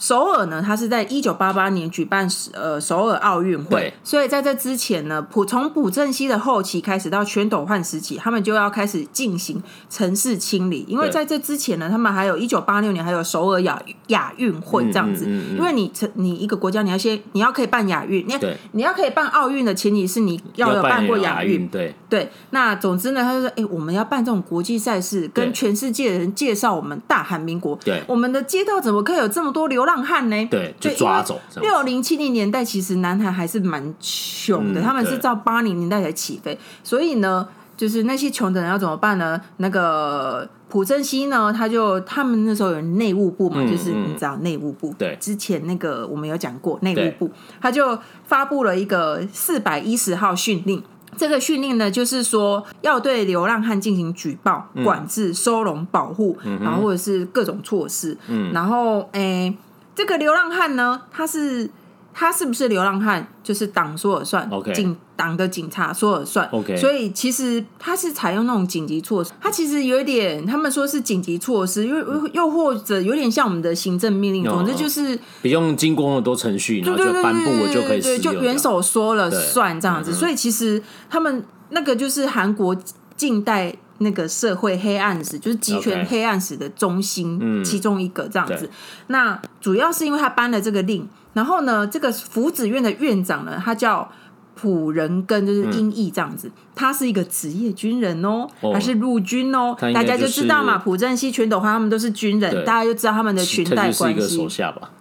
[0.01, 9.61] 首尔呢，它是在一九八八年举办呃首尔奥运会，所以在这之前呢，朴从朴正熙的后期开始到全斗焕时期，他们就要开始进行
[9.91, 18.33] 城市清理，因为在这之前呢，他们还有一九八六年还有首尔亚亚运会这样子，嗯嗯嗯嗯、因为你你一个国家你要先你要可以办亚运，你
[18.71, 21.93] 你要可以办奥运的前提是你要有办过亚运，对。
[22.09, 22.27] 对。
[22.49, 29.90] 那总之呢，他就说，哎、欸，我们要办这种国际赛事，跟全世界的人介绍我们大韩民国，对，我们的街道怎么可以有这么多流浪？
[29.91, 30.47] 浪汉呢？
[30.49, 31.39] 对，就抓走。
[31.61, 36.57] 六零七零年代其实南韩还是蛮穷的，嗯，他们是到八零年代才起飞。
[36.81, 39.39] 所以呢，就是那些穷的人要怎么办呢？
[39.57, 44.93] 那个朴正熙呢，他就他们那时候有内务部嘛，嗯，就是你知道内务部。
[44.97, 50.81] 对，之前那个我们有讲过内务部，他就发布了一个四百一十号训令。
[51.17, 58.17] 这个训令呢，就是说要对流浪汉进行举报、管制、收容、保护，嗯，然后或者是各种措施。
[58.29, 59.53] 嗯，然后诶。
[59.93, 61.69] 这个流浪汉呢，他是
[62.13, 64.49] 他是不是流浪汉，就是党说了算。
[64.49, 64.73] Okay.
[64.73, 66.49] 警党的警察说了算。
[66.49, 66.77] Okay.
[66.77, 80.13] 所以其实他是采用那种紧急措施，他其实有一点，他们说是紧急措施，又又或者有点像我们的行政命令，总之就是不用经过那么多程序，然后就颁布我就可以使用，就元首说了算这样子。
[80.13, 82.75] 所以其实他们那个就是韩国
[83.15, 83.75] 近代。
[84.01, 87.63] 那个社会黑暗史就是集权黑暗史的中心，okay.
[87.63, 88.65] 其中一个这样子。
[88.65, 88.69] 嗯、
[89.07, 94.11] 那主要是因为他颁了这个令，然后呢，这个福祉院的院长呢，他叫
[94.55, 96.53] 普仁根，就是音译这样子、嗯。
[96.75, 100.77] 他是一个职业军人哦，他是陆军哦，大家就知道嘛。
[100.77, 104.37] 朴正熙、全斗焕他们都是军人，大家就知道他们的裙带关系。
[104.37, 104.91] 手下吧。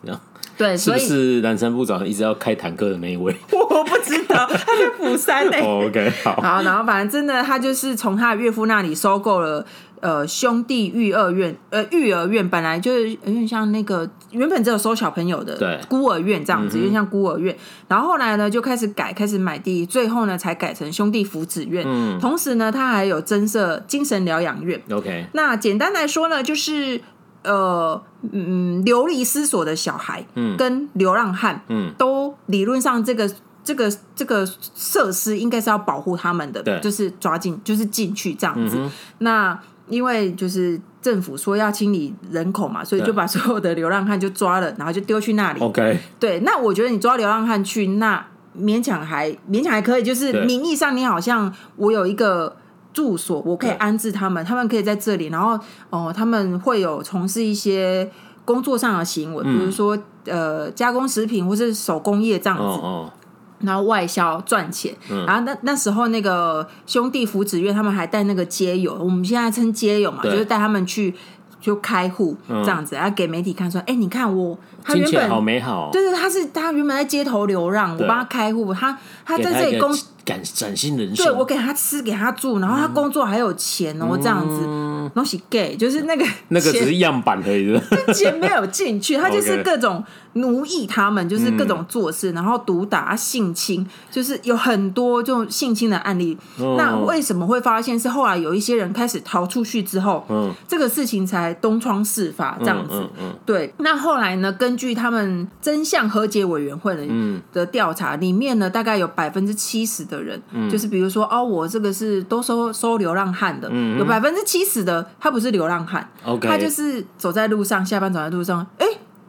[0.60, 3.34] 对，是不是南山部长一直要开坦克的那一位？
[3.50, 5.58] 我不知道，他在釜山的。
[5.60, 9.64] oh, OK，好， 好，然后反正真的，他就是从他的岳父那里收购了
[10.00, 17.56] 呃兄弟育儿院，呃育儿院本来就是有点像那个原本只有收小朋友的对孤儿院这样子，有点像孤儿院。
[17.88, 21.82] 然后后来呢，就开始改，开始买地，最后呢才改成兄弟福祉院。
[21.86, 24.78] 嗯，同时呢，他还有增设精神疗养院。
[24.90, 27.00] OK，那简单来说呢，就是。
[27.42, 33.30] 呃，嗯，流离失所的小孩，嗯，跟流浪汉，嗯，都理论上这个
[33.64, 38.76] 这个这个设施应该是要保护他们的，对，就是抓进，就是进去这样子。
[38.78, 45.60] 嗯、那因为就是政府说要清理人口嘛，所以就把所有的流浪汉就抓了，然后就丢去那里。
[45.60, 48.26] OK，对，那我觉得你抓流浪汉去，那
[48.58, 52.56] 勉强还勉强还可以，就是名义上你好像我有一个。
[52.92, 55.52] 住所，我可以安置他们，他们可以在这里，然后
[55.90, 58.10] 哦、呃，他们会有从事一些
[58.44, 63.12] 工作上的行为，嗯、比如说呃加工食品或是手工业这样子，哦哦、
[63.60, 64.94] 然后外销赚钱。
[65.10, 71.14] 嗯、然后那那时候那个兄弟福祉院他们还带那个街友，我们现在称街友嘛，就是带他们去。
[71.60, 87.78] 就开户这样子，然后给媒体看说：“哎，你看我，他原本好美好，对对，他是他原本在街头流浪，我帮他开户，他他在这里工展展现人生，对我给他吃，给他住，然后他工作还有钱哦，这样子，东西 gay 就是那个 那个只是样板而已，
[88.12, 90.02] 钱没有进去，他就是各种
[90.32, 96.36] 奴役他们，就是各种做事，然后毒打、性侵，就是有很多这种性侵的案例。
[96.76, 97.98] 那为什么会发现？
[97.98, 101.50] 是后来有一些人开始逃出去之后，嗯，这个事情才。
[101.60, 103.70] 东窗事发这样子，嗯嗯嗯、对。
[103.78, 104.50] 那后来呢？
[104.52, 107.06] 根据他们真相和解委员会的
[107.52, 116.06] 的调查，里面呢，大概有百分之七十的人，嗯、就是比如说，哦，我这个是都收收流浪汉的，嗯、有百分之七十的他不是流浪汉.
[116.42, 118.86] 他就是走在路上，下班走在路上，哎，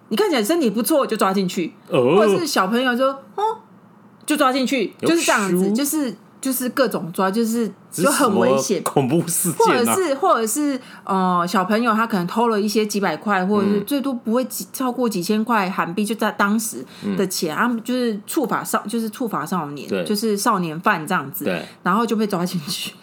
[0.10, 3.44] 你看起来身体不错，就抓进去，哦、或者是小朋友说，哦，
[4.26, 6.14] 就抓进去，就是这样子，就是。
[6.42, 16.84] 就是各种抓，就是就很危险，恐怖事件，或者是或者是呃小朋友他可能偷了一些几百块，或者是最多不会几超过几千块韩币，就在当时
[17.16, 21.46] 的钱，他们就是触法少，就是触法少年，就是少年犯这样子，
[21.84, 22.94] 然后就被抓进去。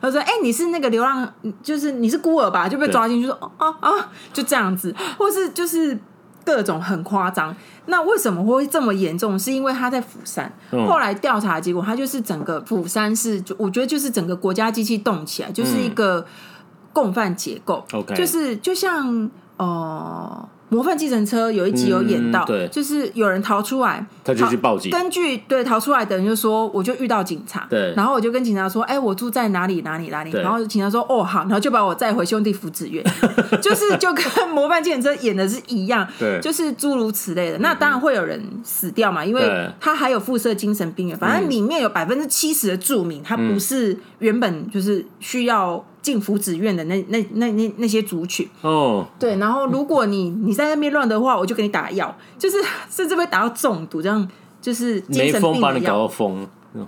[0.00, 2.68] 他说：“哎，你是那个流浪，就是你是孤儿吧？
[2.68, 3.90] 就被抓进去，说啊啊，
[4.32, 5.96] 就这样子，或是就是。”
[6.44, 7.54] 各种很夸张，
[7.86, 9.38] 那为什么会这么严重？
[9.38, 16.24] 是因为他在釜山，嗯、后来调查结果，他就是整个釜山市，就我觉得就是整个国家机器动起来，就是一个
[16.92, 20.48] 共犯结构，嗯、就是就像呃。
[20.72, 24.90] 模范计程车有一集有演到，对，就是有人逃出来，他就去报警。
[24.90, 33.04] 根据对逃出来的人就说，我就遇到警察，对，然后我就跟警察说，哎，我住在哪里哪里哪里，然后警察说，哦好，然后就把我载回兄弟福祉院，
[33.60, 37.58] 就是就跟模范计程车演的是一样，对，就是诸如此类的。
[37.58, 45.84] 那当然会有人死掉嘛，因为他还有附设精神病院，反正里面有百分之七十的住民，他不是原本就是需要。
[46.02, 48.46] 进福祉院的那那那那那些族群。
[48.60, 52.56] 哦，对，然后如果你你在那边乱的话，我就给你打药，就是
[52.90, 54.28] 甚至会打到中毒，这样
[54.60, 56.10] 就是精神病的药。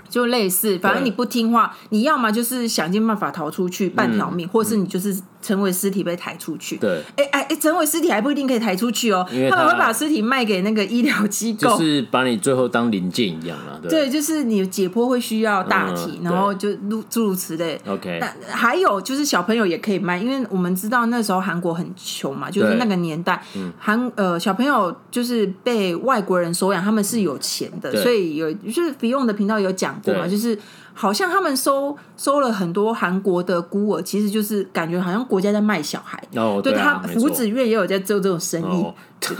[0.09, 6.78] 就类似，反正你不听话，你要么就是想尽办法逃出去半条命，或是你就是成为尸体被抬出去。
[6.78, 13.78] 对，哎哎哎，成为尸体还不一定可以抬出去哦，他们会把尸体卖给那个医疗机构，就是把你最后当零件一样了。
[13.87, 16.74] 对，就是你解剖会需要大体，然后就
[17.11, 17.78] 诸如此类。
[17.87, 23.42] OK，那还有就是小朋友也可以卖，因为我们知道那时候韩国很穷嘛，就是那个年代，
[23.78, 29.74] 韩呃小朋友就是被外国人收养，他们是有钱的，所以有就是 Beyond 的频道有。
[29.74, 30.57] 讲过嘛，就是
[30.94, 36.22] 好像他们收收了很多韩国的孤儿，其实就是感觉好像国家在卖小孩。
[36.37, 38.94] 哦，对，他福祉院也有在做这种生意，哦、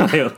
[0.07, 0.31] 还有。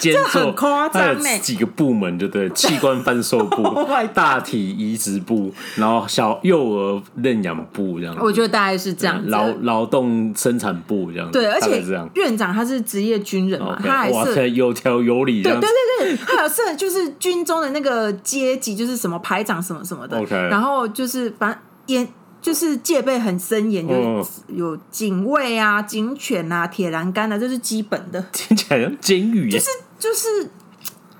[0.00, 8.16] 这很夸张呢，几个部门对不对，器官贩售部、 大体移植部，然后小幼儿认养部这样。
[8.20, 9.20] 我觉得大概是这样。
[9.28, 11.30] 劳劳动生产部这样。
[11.30, 11.84] 对，而且
[12.14, 15.42] 院长他是职业军人嘛，他还是有条有理。
[15.42, 20.18] 对对对对，他有设就是军中的那个阶级，就是什么排长什么什么的。
[20.18, 22.08] OK，然后就是反正严，
[22.40, 28.24] 就是戒备很森严，有有警卫啊、警犬啊、铁栏杆啊，这是基本的。
[28.32, 29.66] 听起来像监狱，就是。
[30.00, 30.50] 就是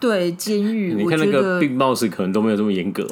[0.00, 3.06] 对监狱，你看那个并茂斯可能都没有这么严格，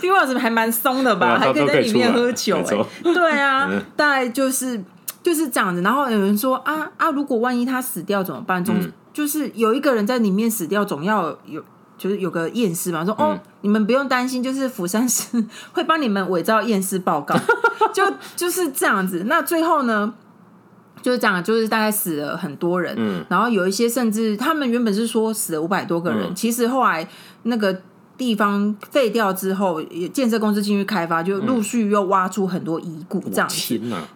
[0.00, 4.78] 并茂斯还蛮松的吧，还可以在里面喝酒，哎，对啊， 大概就是
[5.22, 5.80] 就是这样子。
[5.80, 8.62] 然后有人说啊啊，如果万一他死掉怎么办？
[8.62, 8.76] 总
[9.12, 11.64] 就是有一个人在里面死掉，总要有
[11.96, 13.02] 就是有个验尸嘛。
[13.02, 17.34] 说哦，你们不用担心，就是釜山市 会帮你们伪造验尸报告，
[17.94, 18.04] 就
[18.36, 19.24] 就是这样子。
[19.26, 20.12] 那最后呢？
[21.02, 27.06] 就是讲，就是大概死了很多人，嗯，然后有一些甚至他们原本是说死了五百多个人，嗯、其实后来
[27.44, 27.80] 那个
[28.18, 29.82] 地方废掉之后，
[30.12, 33.48] 建设公司进去开发，就陆续又挖出很多遗骨，这样！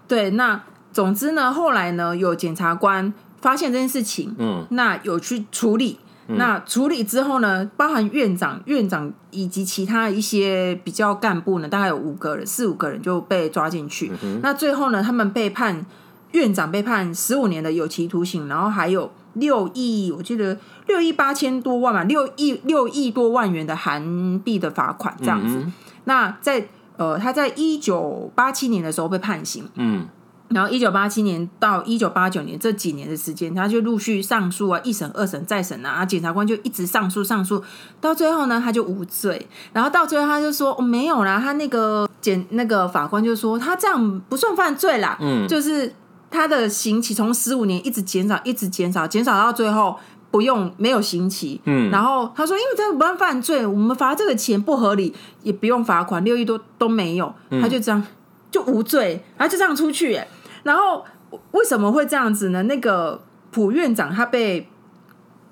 [0.06, 0.60] 对，那
[0.92, 14.12] 总之呢，后来呢，有检察官发现这件事情，嗯，那有去处理，嗯、那处理之后呢，包含院长、院长以及其他一些比较干部呢，大概有五个人，四五个人就被抓进去。
[14.22, 15.86] 嗯、那最后呢，他们被判。
[16.34, 25.56] 院长被判十五年的有期徒刑，然后还有六亿，我记得六亿八千多万嘛，六亿六亿多万元的韩币的罚款这样子。
[25.58, 25.72] 嗯、
[26.04, 26.66] 那在
[26.96, 30.08] 呃，他在一九八七年的时候被判刑，嗯，
[30.48, 37.62] 然后一九八七年到一九八九年这几年的时间，他就陆续上诉啊，一审、二审、再审啊，检察官就一直上诉上诉，
[38.00, 39.46] 到最后呢，他就无罪。
[39.72, 45.94] 然后到最后他就说、哦、没有啦，他那个检那个法官就说他这样不算犯罪啦，嗯，就是。
[46.34, 49.96] 他的刑期从十五年一直减少，一直减少，减少到最后
[50.30, 51.60] 不用没有刑期。
[51.64, 58.04] 嗯，然后他说，因为这不算犯罪，我们罚这个钱不合理，也不用罚款，六亿多都没有，他就这样
[58.50, 60.20] 就无罪，然后就这样出去。
[60.64, 61.04] 然后
[61.52, 62.64] 为什么会这样子呢？
[62.64, 63.22] 那个
[63.52, 64.68] 朴院长他被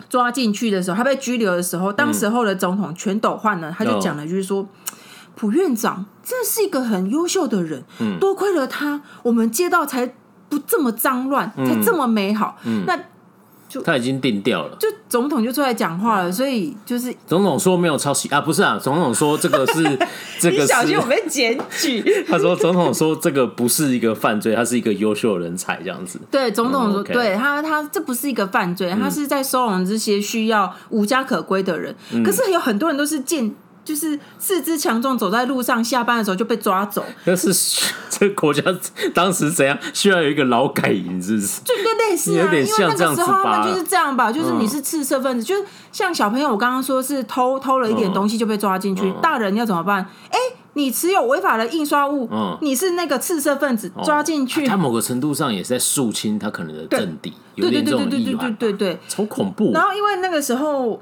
[0.09, 4.69] 抓进去的时候，他被拘留的时候，当时候的总统全斗焕呢，他就讲了，就是说。
[5.35, 10.15] 朴院长这是一个很优秀的人，嗯、多亏了他，我们街道才
[10.53, 12.59] 不这么脏乱，嗯、才这么美好。
[12.67, 12.95] 嗯、那
[13.67, 19.83] 就他已经定掉了，就总统就出来讲话了，所以就是总统说没有抄袭啊，不是啊，总统说这个是
[20.39, 22.05] 这个是小心我被检举。
[22.29, 26.21] 他说总统说这个不是一个犯罪，他是一个优秀人才，这样子。
[26.31, 31.97] 对，总统说，对他他这不是一个犯罪，他是在收容这些需要无家可归的人。
[32.13, 33.55] 嗯、可是有很多人都是见。
[33.85, 37.05] 就是四肢强壮走在路上下班的时候就被抓走。
[37.25, 37.51] 但是
[38.11, 38.63] 这国家
[39.15, 39.77] 当时怎样？
[39.93, 41.61] 需要有一个劳改营是不是？
[41.63, 45.55] 就跟类似啊因为那个时候他们就是这样吧就是你是赤色分子就
[45.91, 50.07] 像小朋友我刚刚说是偷偷了一点东西就被抓进去大人要怎么办？
[50.31, 50.39] 哎
[50.75, 52.27] 你持有违法的印刷物
[52.63, 60.99] 你是那个赤色分子抓进去他某个程度上也是在肃清他可能的阵地对对对对对对对对对好恐怖然后因为那个时候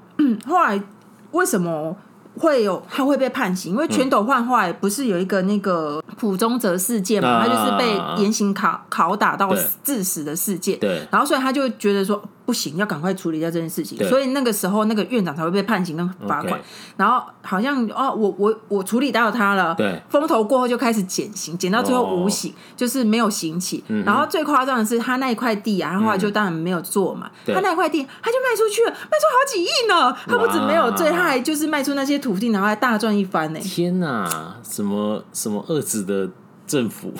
[0.49, 0.83] 后来
[1.31, 1.95] 为什么
[2.41, 12.21] 会有他会被判刑，因为全斗焕后来不是有一个那个朴宗泽事件嘛，他就是被严刑拷拷打到致死的事件，对，然后所以他就觉得说。
[12.51, 16.61] 不行，要赶快处理掉这件事情，所以那个时候那个院长才会被判刑跟罚款。
[16.97, 23.85] 然后好像哦，我我我处理到他了，对，风头过后就开始减刑，减到最后无刑，哦、就是没有刑期。
[23.87, 30.13] 嗯、然后最夸张的是他那一块地啊，他后来就当然没有做嘛，嗯、他那块地他就卖出去了，卖出好几亿呢。
[30.27, 33.61] 他不止没有罪，哇他还就是卖出那些土地，然后还大赚一番呢。
[33.61, 36.29] 天哪，什么什么二子的
[36.71, 37.13] 政府！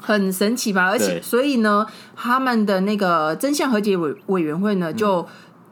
[0.00, 0.86] 很神奇吧？
[0.86, 5.20] 而且，所以呢，他们的那个真相和解委委员会呢，就、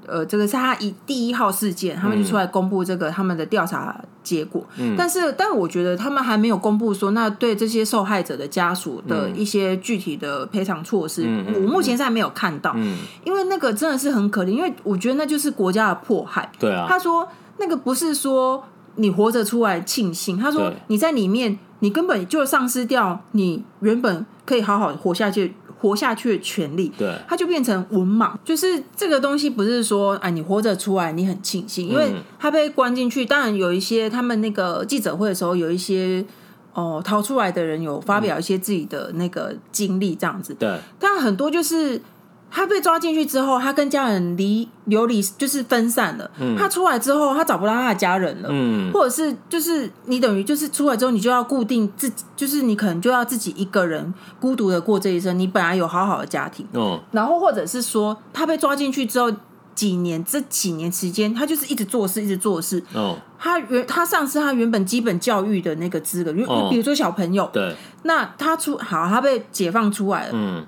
[0.07, 4.63] 嗯、呃，这个是他一第一号事件，他们就出来公布这个他们的调查结果。
[4.77, 12.73] 嗯，但是，但我觉得他们还没有公布说，那对这些受害者的家属的一些具体的赔偿措施，嗯、我目前是还没有看到。
[12.77, 16.53] 嗯，因为那个真的是很可怜，因为我觉得那就是国家的迫害。
[16.61, 18.63] 对啊，他说那个不是说
[18.99, 21.59] 你活着出来庆幸，他说你在里面。
[21.81, 28.33] 你根本就丧失掉你原本可以好好活下去、活下去的权利，对，他就变成文盲。
[28.45, 33.25] 就是这个东西不是说，啊，你活着出来你很庆幸，因为他被关进去。
[33.25, 36.25] 当然有一些他们那个记者会的时候，有一些
[36.73, 40.53] 哦逃出来的人有发表一些自己的那个经历，这样子。
[40.55, 42.03] 对，但很多就是。
[42.51, 46.31] 他被抓进去之后，他跟家人离流离，就是分散了。
[46.41, 48.49] 嗯、他出来之后，他找不到他的家人了。
[48.51, 55.39] 嗯，或者是就是你等于就是出来之后，你就要固定自己，就是你可能就要自己一个人孤独的过这一生。
[55.39, 59.31] 你本来有好好的家庭，哦，然后或者是说他被抓进去之后
[59.75, 62.83] 几年，这几年时间他就是一直做事，一直做事。
[62.95, 70.31] 哦，他原他丧失他原本基本教育的那个资格，因为、哦、比如说小朋友，对，那他出好，他被解放出来了。
[70.33, 70.67] 嗯。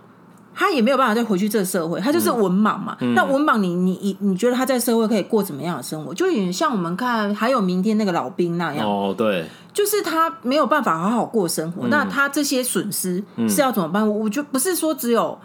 [0.54, 2.96] 他也没有办法再回去这个社会，他就是文盲嘛。
[3.00, 6.12] 嗯、那文盲你，你你你觉得他在社会可以过怎么样的生活？
[6.12, 8.86] 就有点像我们看还有明天那个老兵那样。
[8.86, 11.86] 哦，对，就是他没有办法好好过生活。
[11.86, 14.02] 嗯、那他这些损失是要怎么办？
[14.02, 15.38] 嗯、我就不是说只有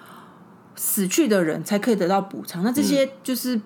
[0.76, 2.64] 死去的人才可以得到补偿。
[2.64, 3.62] 那这些就是，嗯、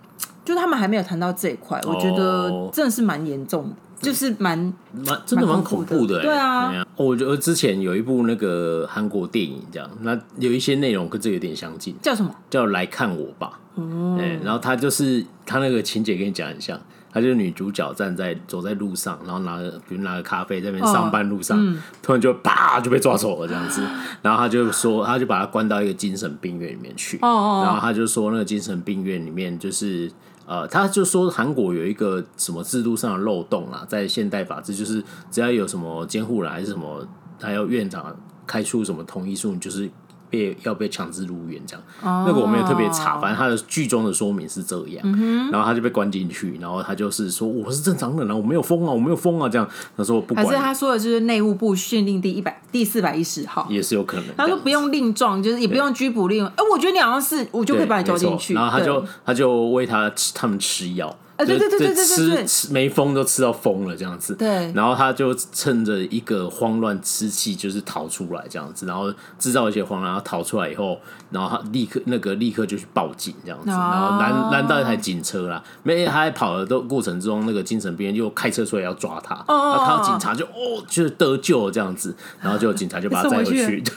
[0.46, 3.76] 就他们还没有谈到这一块，哦、我觉得真的是蛮严重的。
[4.00, 4.58] 就是蛮
[4.93, 6.86] 蛮真的蛮恐怖的，对啊。
[6.95, 12.34] 我觉得之前有一部那个韩国电影，这样，那有一些内容跟这有点相近，叫什么？
[12.50, 13.60] 叫来看我吧。
[13.76, 16.80] 嗯，然后他就是他那个情节跟你讲很像，
[17.14, 21.58] 他就是女主角站在走在路上，然后拿着比如拿个咖啡在那边上班路上，
[22.02, 23.82] 突然就啪就被抓走了这样子，
[24.22, 30.12] 然后他就说他就把他关到一个精神病院里面去，哦然后他就说那个精神病院里面就是。
[30.50, 37.08] 呃，他就说韩国有一个什么制度上的漏洞啊，在现代法制，就是只要有什么监护人还是什么，
[37.39, 39.88] 还有院长开出什么同意书，你就是。
[40.30, 42.28] 被要被强制入院这样，oh.
[42.28, 45.52] 那个我没有特别查，反正他的剧中的说明是这样，mm hmm.
[45.52, 49.68] 然后他就被关进去，然后他就是说我是正常人啊，我没有疯啊，我没有疯啊，这样
[49.98, 61.16] 他说我不管，可是他说的就是内务部训令第一百第四百一十号，也是有可能，他说不用令状，就是也不用拘捕令，哎对，我觉得你好像是我就可以把你抓进去，然后他就他就喂他吃他们吃药。
[61.46, 71.00] 对对对对对，吃吃没疯都吃到疯了这样子，对，然后他就趁着一个慌乱之气，就是逃出来这样子，然后制造一些慌乱，然后逃出来以后，
[71.32, 83.84] 然后他立刻那个立刻就去报警这样子，然后拦拦到一台警车啦，没他还跑的都过程中，那个精神病院又开车出来要抓他，然后看到警察就哦就是得救这样子，然后就警察就把他 载回去。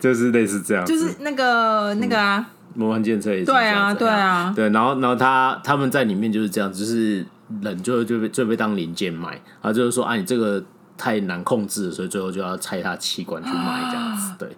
[0.00, 2.46] 就是类似这样，就是那个那个啊，
[2.78, 7.26] 魔幻计程车也是对啊，对啊，对，然后然后他他们在里面就是这样，就是
[7.60, 10.64] 人就就被就被当零件卖，然后就是说啊，你这个。
[11.00, 14.32] 太难控制，所以最后就要拆他器官去卖这样子。
[14.36, 14.48] 对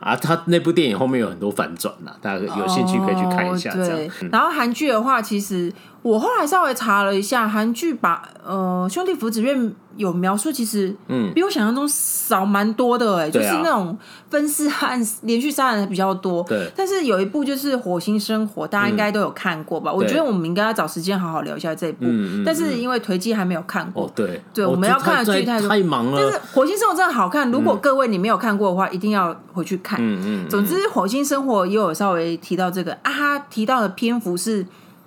[0.00, 3.70] 啊，他那部电影后面有很多反转呐，大家有兴趣可以去看一下。
[3.70, 4.10] 这样。
[4.32, 5.72] 然后韩剧的话，其实
[6.06, 9.74] 我后来稍微查了一下，韩剧把呃兄弟福子院。
[9.96, 13.96] 有描述，其实嗯，比我想象中少蛮多的哎，就是那种
[14.28, 16.42] 分尸案、连续杀人比较多。
[16.42, 19.90] 对，但是有一部就是《火星生活》，大家应该都有看过吧？
[19.90, 22.04] 我觉得我们应该要找时间好好聊一下这一部。
[22.44, 26.20] 但是因为颓迹还没有看过，对对，我们要看的剧太多，太忙了。
[26.20, 29.98] 但是《火星生活》真的好看，如果各位你没有看过的话，一定要回去看。
[29.98, 30.48] 嗯嗯。
[30.50, 34.66] 总之，《火星生活》也有稍微提到这个啊，他提到的篇幅是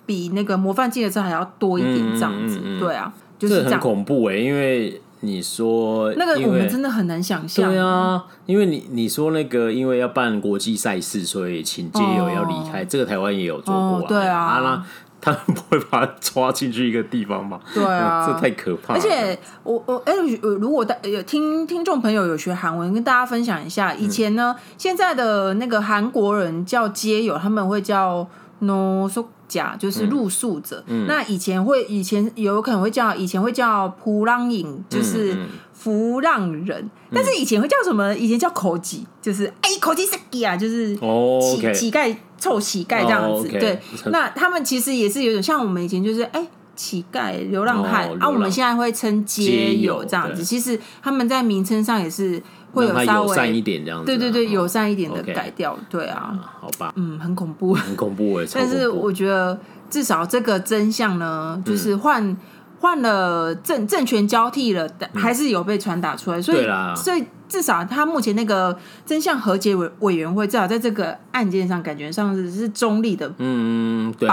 [0.10, 2.60] 比那个《模范计程车》还要多一点，这样子。
[2.80, 4.99] 对啊，就是很恐怖哎，因为。
[5.22, 7.70] 你说那个我们真的很难想象。
[7.70, 12.86] 对啊，因为你你说那个因为要办国际赛事，所以请街友要离开。
[12.86, 14.05] 这个台湾也有做过啊。
[14.07, 14.86] 对啊，那
[15.20, 17.60] 他们不会把他抓进去一个地方吗？
[17.74, 18.97] 对啊， 这太可怕了。
[18.97, 28.26] 而且我我哎，如果大有听听众朋友有学韩文，跟大家分享一下，以前呢，现在的那个韩国人叫街友，他们会叫
[28.60, 29.26] no so。
[29.49, 35.36] 假就是露宿者，嗯、那以前会以前有可能会叫以前会叫普浪影，就是
[35.74, 38.16] 浮浪人，嗯、但是以前会叫什么？
[38.16, 41.74] 以前叫口疾，就是哎口疾是乞啊，就是乞、oh.
[41.74, 43.28] 乞丐臭乞丐这样子。
[43.28, 43.60] Oh, okay.
[43.60, 43.80] 对，
[44.12, 50.43] 那他们其实也是有点像我们以前就是哎乞丐流浪汉、oh, 啊，我们现在会称街友这样子。
[50.43, 52.39] 其实他们在名称上也是。
[52.72, 59.60] 会有稍微友善一点这样子，对对对，友善一点的改掉，对啊，好吧，嗯，很恐怖，很恐怖 哎，但是我觉得
[59.90, 62.38] 至少这个真相呢，就是换
[62.80, 74.30] 换了政政权交替了，还是有被传达出来，所以所以至少他目前那个真相和解委委员会，至少在这个案件上感觉上是是中立的，嗯，对，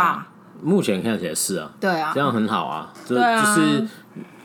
[0.62, 3.88] 目前看起来是啊，对啊，这样很好啊，对啊，就是。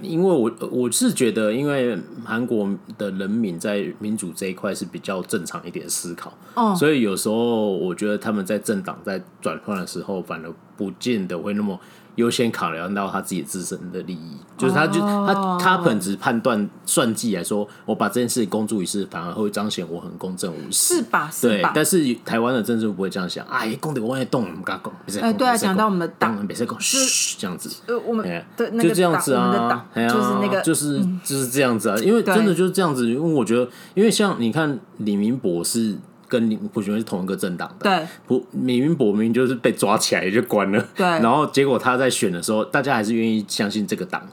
[0.01, 11.79] 因为我我是觉得，因为韩国的人民在民主这一块是比较正常一点思考，哦，所以有时候我觉得他们在政党在转换的时候，反而不见得会那么。
[12.21, 21.31] 优先考量到他自己自身的利益，就是他就他他本质判断算计来说，我把这件事公诸于世，反而会彰显我很公正无私，是吧？
[21.41, 28.23] 对，但是台湾的政治不会这样想，哎，公的我也动，我们敢讲，哎，对啊，讲到我们的党，别再讲，嘘，这样子，呃，我们
[28.55, 35.97] 对就这样子啊，就是那个，就是就是这样子啊，因为真的就是这样子，因为我觉得，因为像你看李明博是。
[36.31, 44.25] 跟朴槿惠是同一个政党的，对，朴李明博明明就是被抓起来就关了，对， 然后结果他在选的时候，大家还是愿意相信这个党，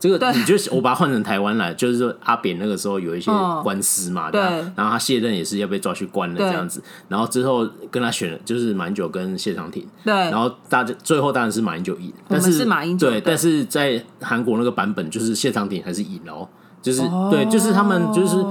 [0.00, 3.30] 这个对你就我把它换成台湾来，就是说阿扁那个时候有一些
[3.62, 16.48] 官司嘛，对，然后他卸任也是要被抓去关了这样子，然后之后跟他选的就是马英九跟谢长廷，对，然后大家最后当然是马英九赢，但是是马英九对，但是在韩国那个版本就是谢长廷还是赢哦，
[16.80, 18.42] 就是对，就是他们就是。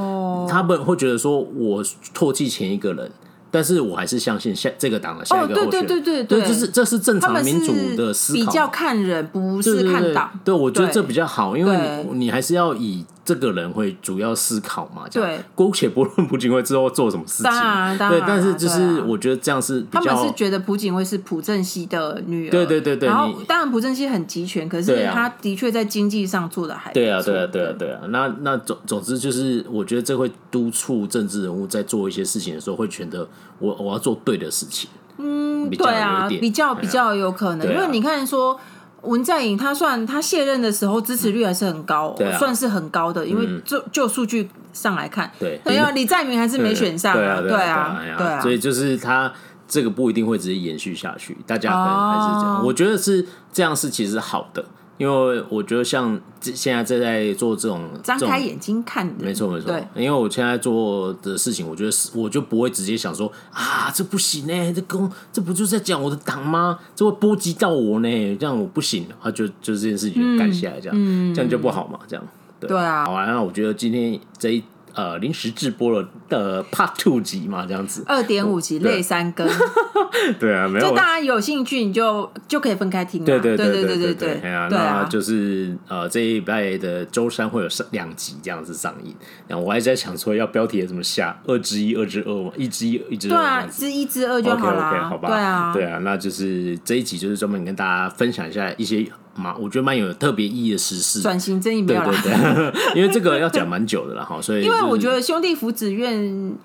[0.49, 3.11] 他们会觉得说，我唾弃前一个人。
[3.51, 5.87] 但是我还是相信下这个党的下一个候选人。
[5.87, 8.39] 对对对对对，这是这是正常民主的思考。
[8.39, 10.31] 比较看人，不是看党。
[10.43, 15.03] 对，我觉得这比较好，因为你还是要以这个人会主要思考嘛。
[15.11, 17.43] 对，姑且不论朴槿惠之后做什么事情。
[17.43, 20.05] 当然，对，但是就是我觉得这样是比较。
[20.05, 22.51] 他们是觉得朴槿惠是朴正熙的女儿。
[22.51, 23.09] 对对对对。
[23.09, 27.99] 然后，当然朴正熙很集权，可是他的确在经济上做的还对啊对啊对啊对啊。
[28.09, 33.27] 那那总总之就是，我觉得这会督促政治人物在做一些事情的时候，会觉得
[33.59, 34.17] 我我要做。
[34.23, 38.59] 对的事情，嗯，对啊，比较比较有可能，因为你看说
[39.01, 49.31] 文在寅他算他卸任的时候支持率还是很高，算是很高的，因为就就数据上来看，对，对啊，李在明还是没选上，对啊，对啊，对啊，所以就是他
[49.67, 54.63] 这个不一定会直接延续下去，大家可能还是这样，我觉得是这样是其实好的。
[55.01, 59.71] 因为我觉得像现在正在做这种张开眼睛看的，没错没错。
[59.71, 66.77] 对，因为我现在做的事情，我觉得是我就不会直接想说啊，这不行呢，这公这不就是在讲我的党吗？
[66.95, 72.23] 这会波及到我呢，这样我不行，他就就这件事情就干下来，这样，嗯，这样就不好嘛，这样。
[72.59, 74.63] 对，对啊，好啊，那我觉得今天这一。
[74.93, 79.47] 呃，临时制播了的 Part Two 集嘛，这样子，二点五集累三更，
[80.39, 89.15] 对啊，没有，就大家有兴趣，你就就可以分开听，对对对对对对对，对啊，那就是呃这一拜的周三会有上两集这样子上映，
[89.47, 99.05] 然后我还在想说要标题怎么下，二之一，二之二嘛，一之一，一之二，对啊，之一之二就好了，好吧，对啊，对啊，那就是这一集就是专门跟大家分享一下一些。
[99.41, 101.21] 蛮，我觉得蛮有特别意义的时事。
[101.21, 106.55] 转型正义没有啦，对对对， 因为这个要讲蛮久的了哈，所以、就是、因为我觉得兄弟福子院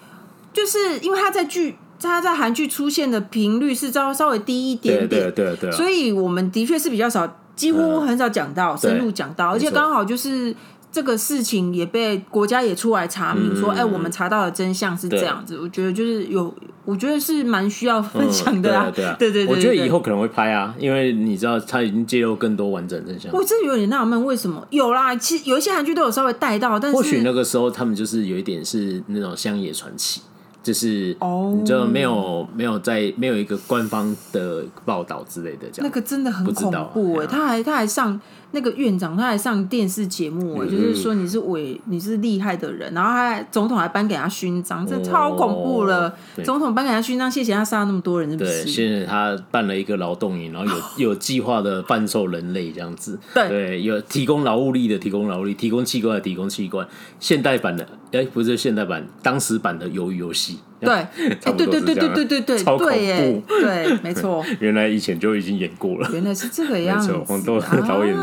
[0.52, 1.76] 就是因为他在剧。
[1.98, 10.54] 他在韩剧出现的频率是稍稍微低一点点，对对对对，所以我们的确是比较少，几乎很少讲到深入讲到，而且刚好就是
[10.96, 15.58] 这个事情也被国家也出来查明说，哎，我们查到的真相是这样子。
[15.60, 16.54] 我觉得就是有，
[16.86, 23.30] 我觉得是蛮需要分享的啊，对啊，对 对对，我觉得以后可能会拍啊，因为你知道他已经揭露更多完整真相。
[23.34, 25.14] 我真的有点纳闷，为什么有啦？
[25.16, 30.22] 其实有一些韩剧都有稍微带到，但是或许那个时候他们就是有一点是那种乡野传奇。
[30.66, 37.26] 就是哦你就没有没有在没有一个官方的报道之类的这样，那个真的很恐怖哎！
[37.28, 46.12] 他还他还上那个院长，他还上电视节目哎，就是说你是伟你是厉害的人，然后他还总统还颁给他勋章，这超恐怖了！
[46.42, 48.64] 总统颁给他勋章，谢谢他杀了那么多人，是不是？
[48.64, 56.84] 对，现在他办了一个劳动营，然后有有计划的贩售人类这样子，对，有提供劳务力的提供劳务力，提供器官的提供器官，
[57.20, 60.55] 现代版的哎不是现代版，当时版的鱿鱼游戏。
[60.80, 61.08] 对，哎，
[61.56, 64.44] 对对对对对对对，超恐怖，对，没错。
[64.60, 67.12] 原来以前就已经演过了，原来是这个 样子。
[67.26, 68.14] 黄豆导演，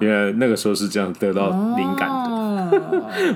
[0.00, 2.80] 原来那个时候是这样得到灵感的，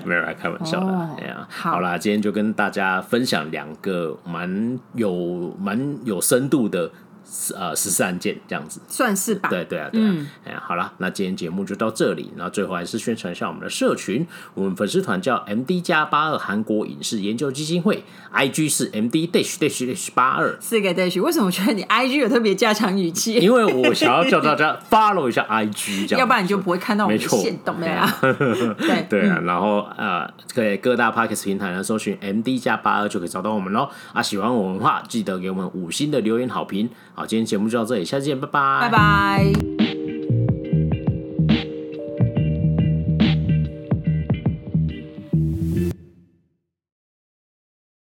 [0.04, 1.08] 没有来开玩笑的。
[1.20, 6.90] 哎呀，好啦，今天就跟大家分享两个蛮有蛮有深度的。
[7.54, 9.48] 呃，十四案件这样子，算是吧。
[9.48, 10.14] 对对啊，对啊。
[10.44, 12.30] 哎、嗯，好了，那今天节目就到这里。
[12.36, 21.20] 然后最后还是宣传一下我们的社群，我们粉丝团叫 M D 加八二韩国影视研究基金会，I G 是 M D dash dash dash 八二，四个 dash。
[21.20, 23.34] 为什么我觉得你 I G 有特别加强语气？
[23.34, 27.76] 因为我想要叫大家 follow 一下 I G，这样， 要不然你就不会看到我们的线动？
[28.78, 33.88] 对 对啊，然后呃，可以各大 Podcast 平台呢搜寻 M D 加八二就可以找到我们喽。
[34.12, 36.88] 啊，喜欢我们的话，记得给我们五星的留言好评。
[37.16, 38.80] 好今天节目就到这里下次见拜拜。
[38.82, 40.15] 拜拜。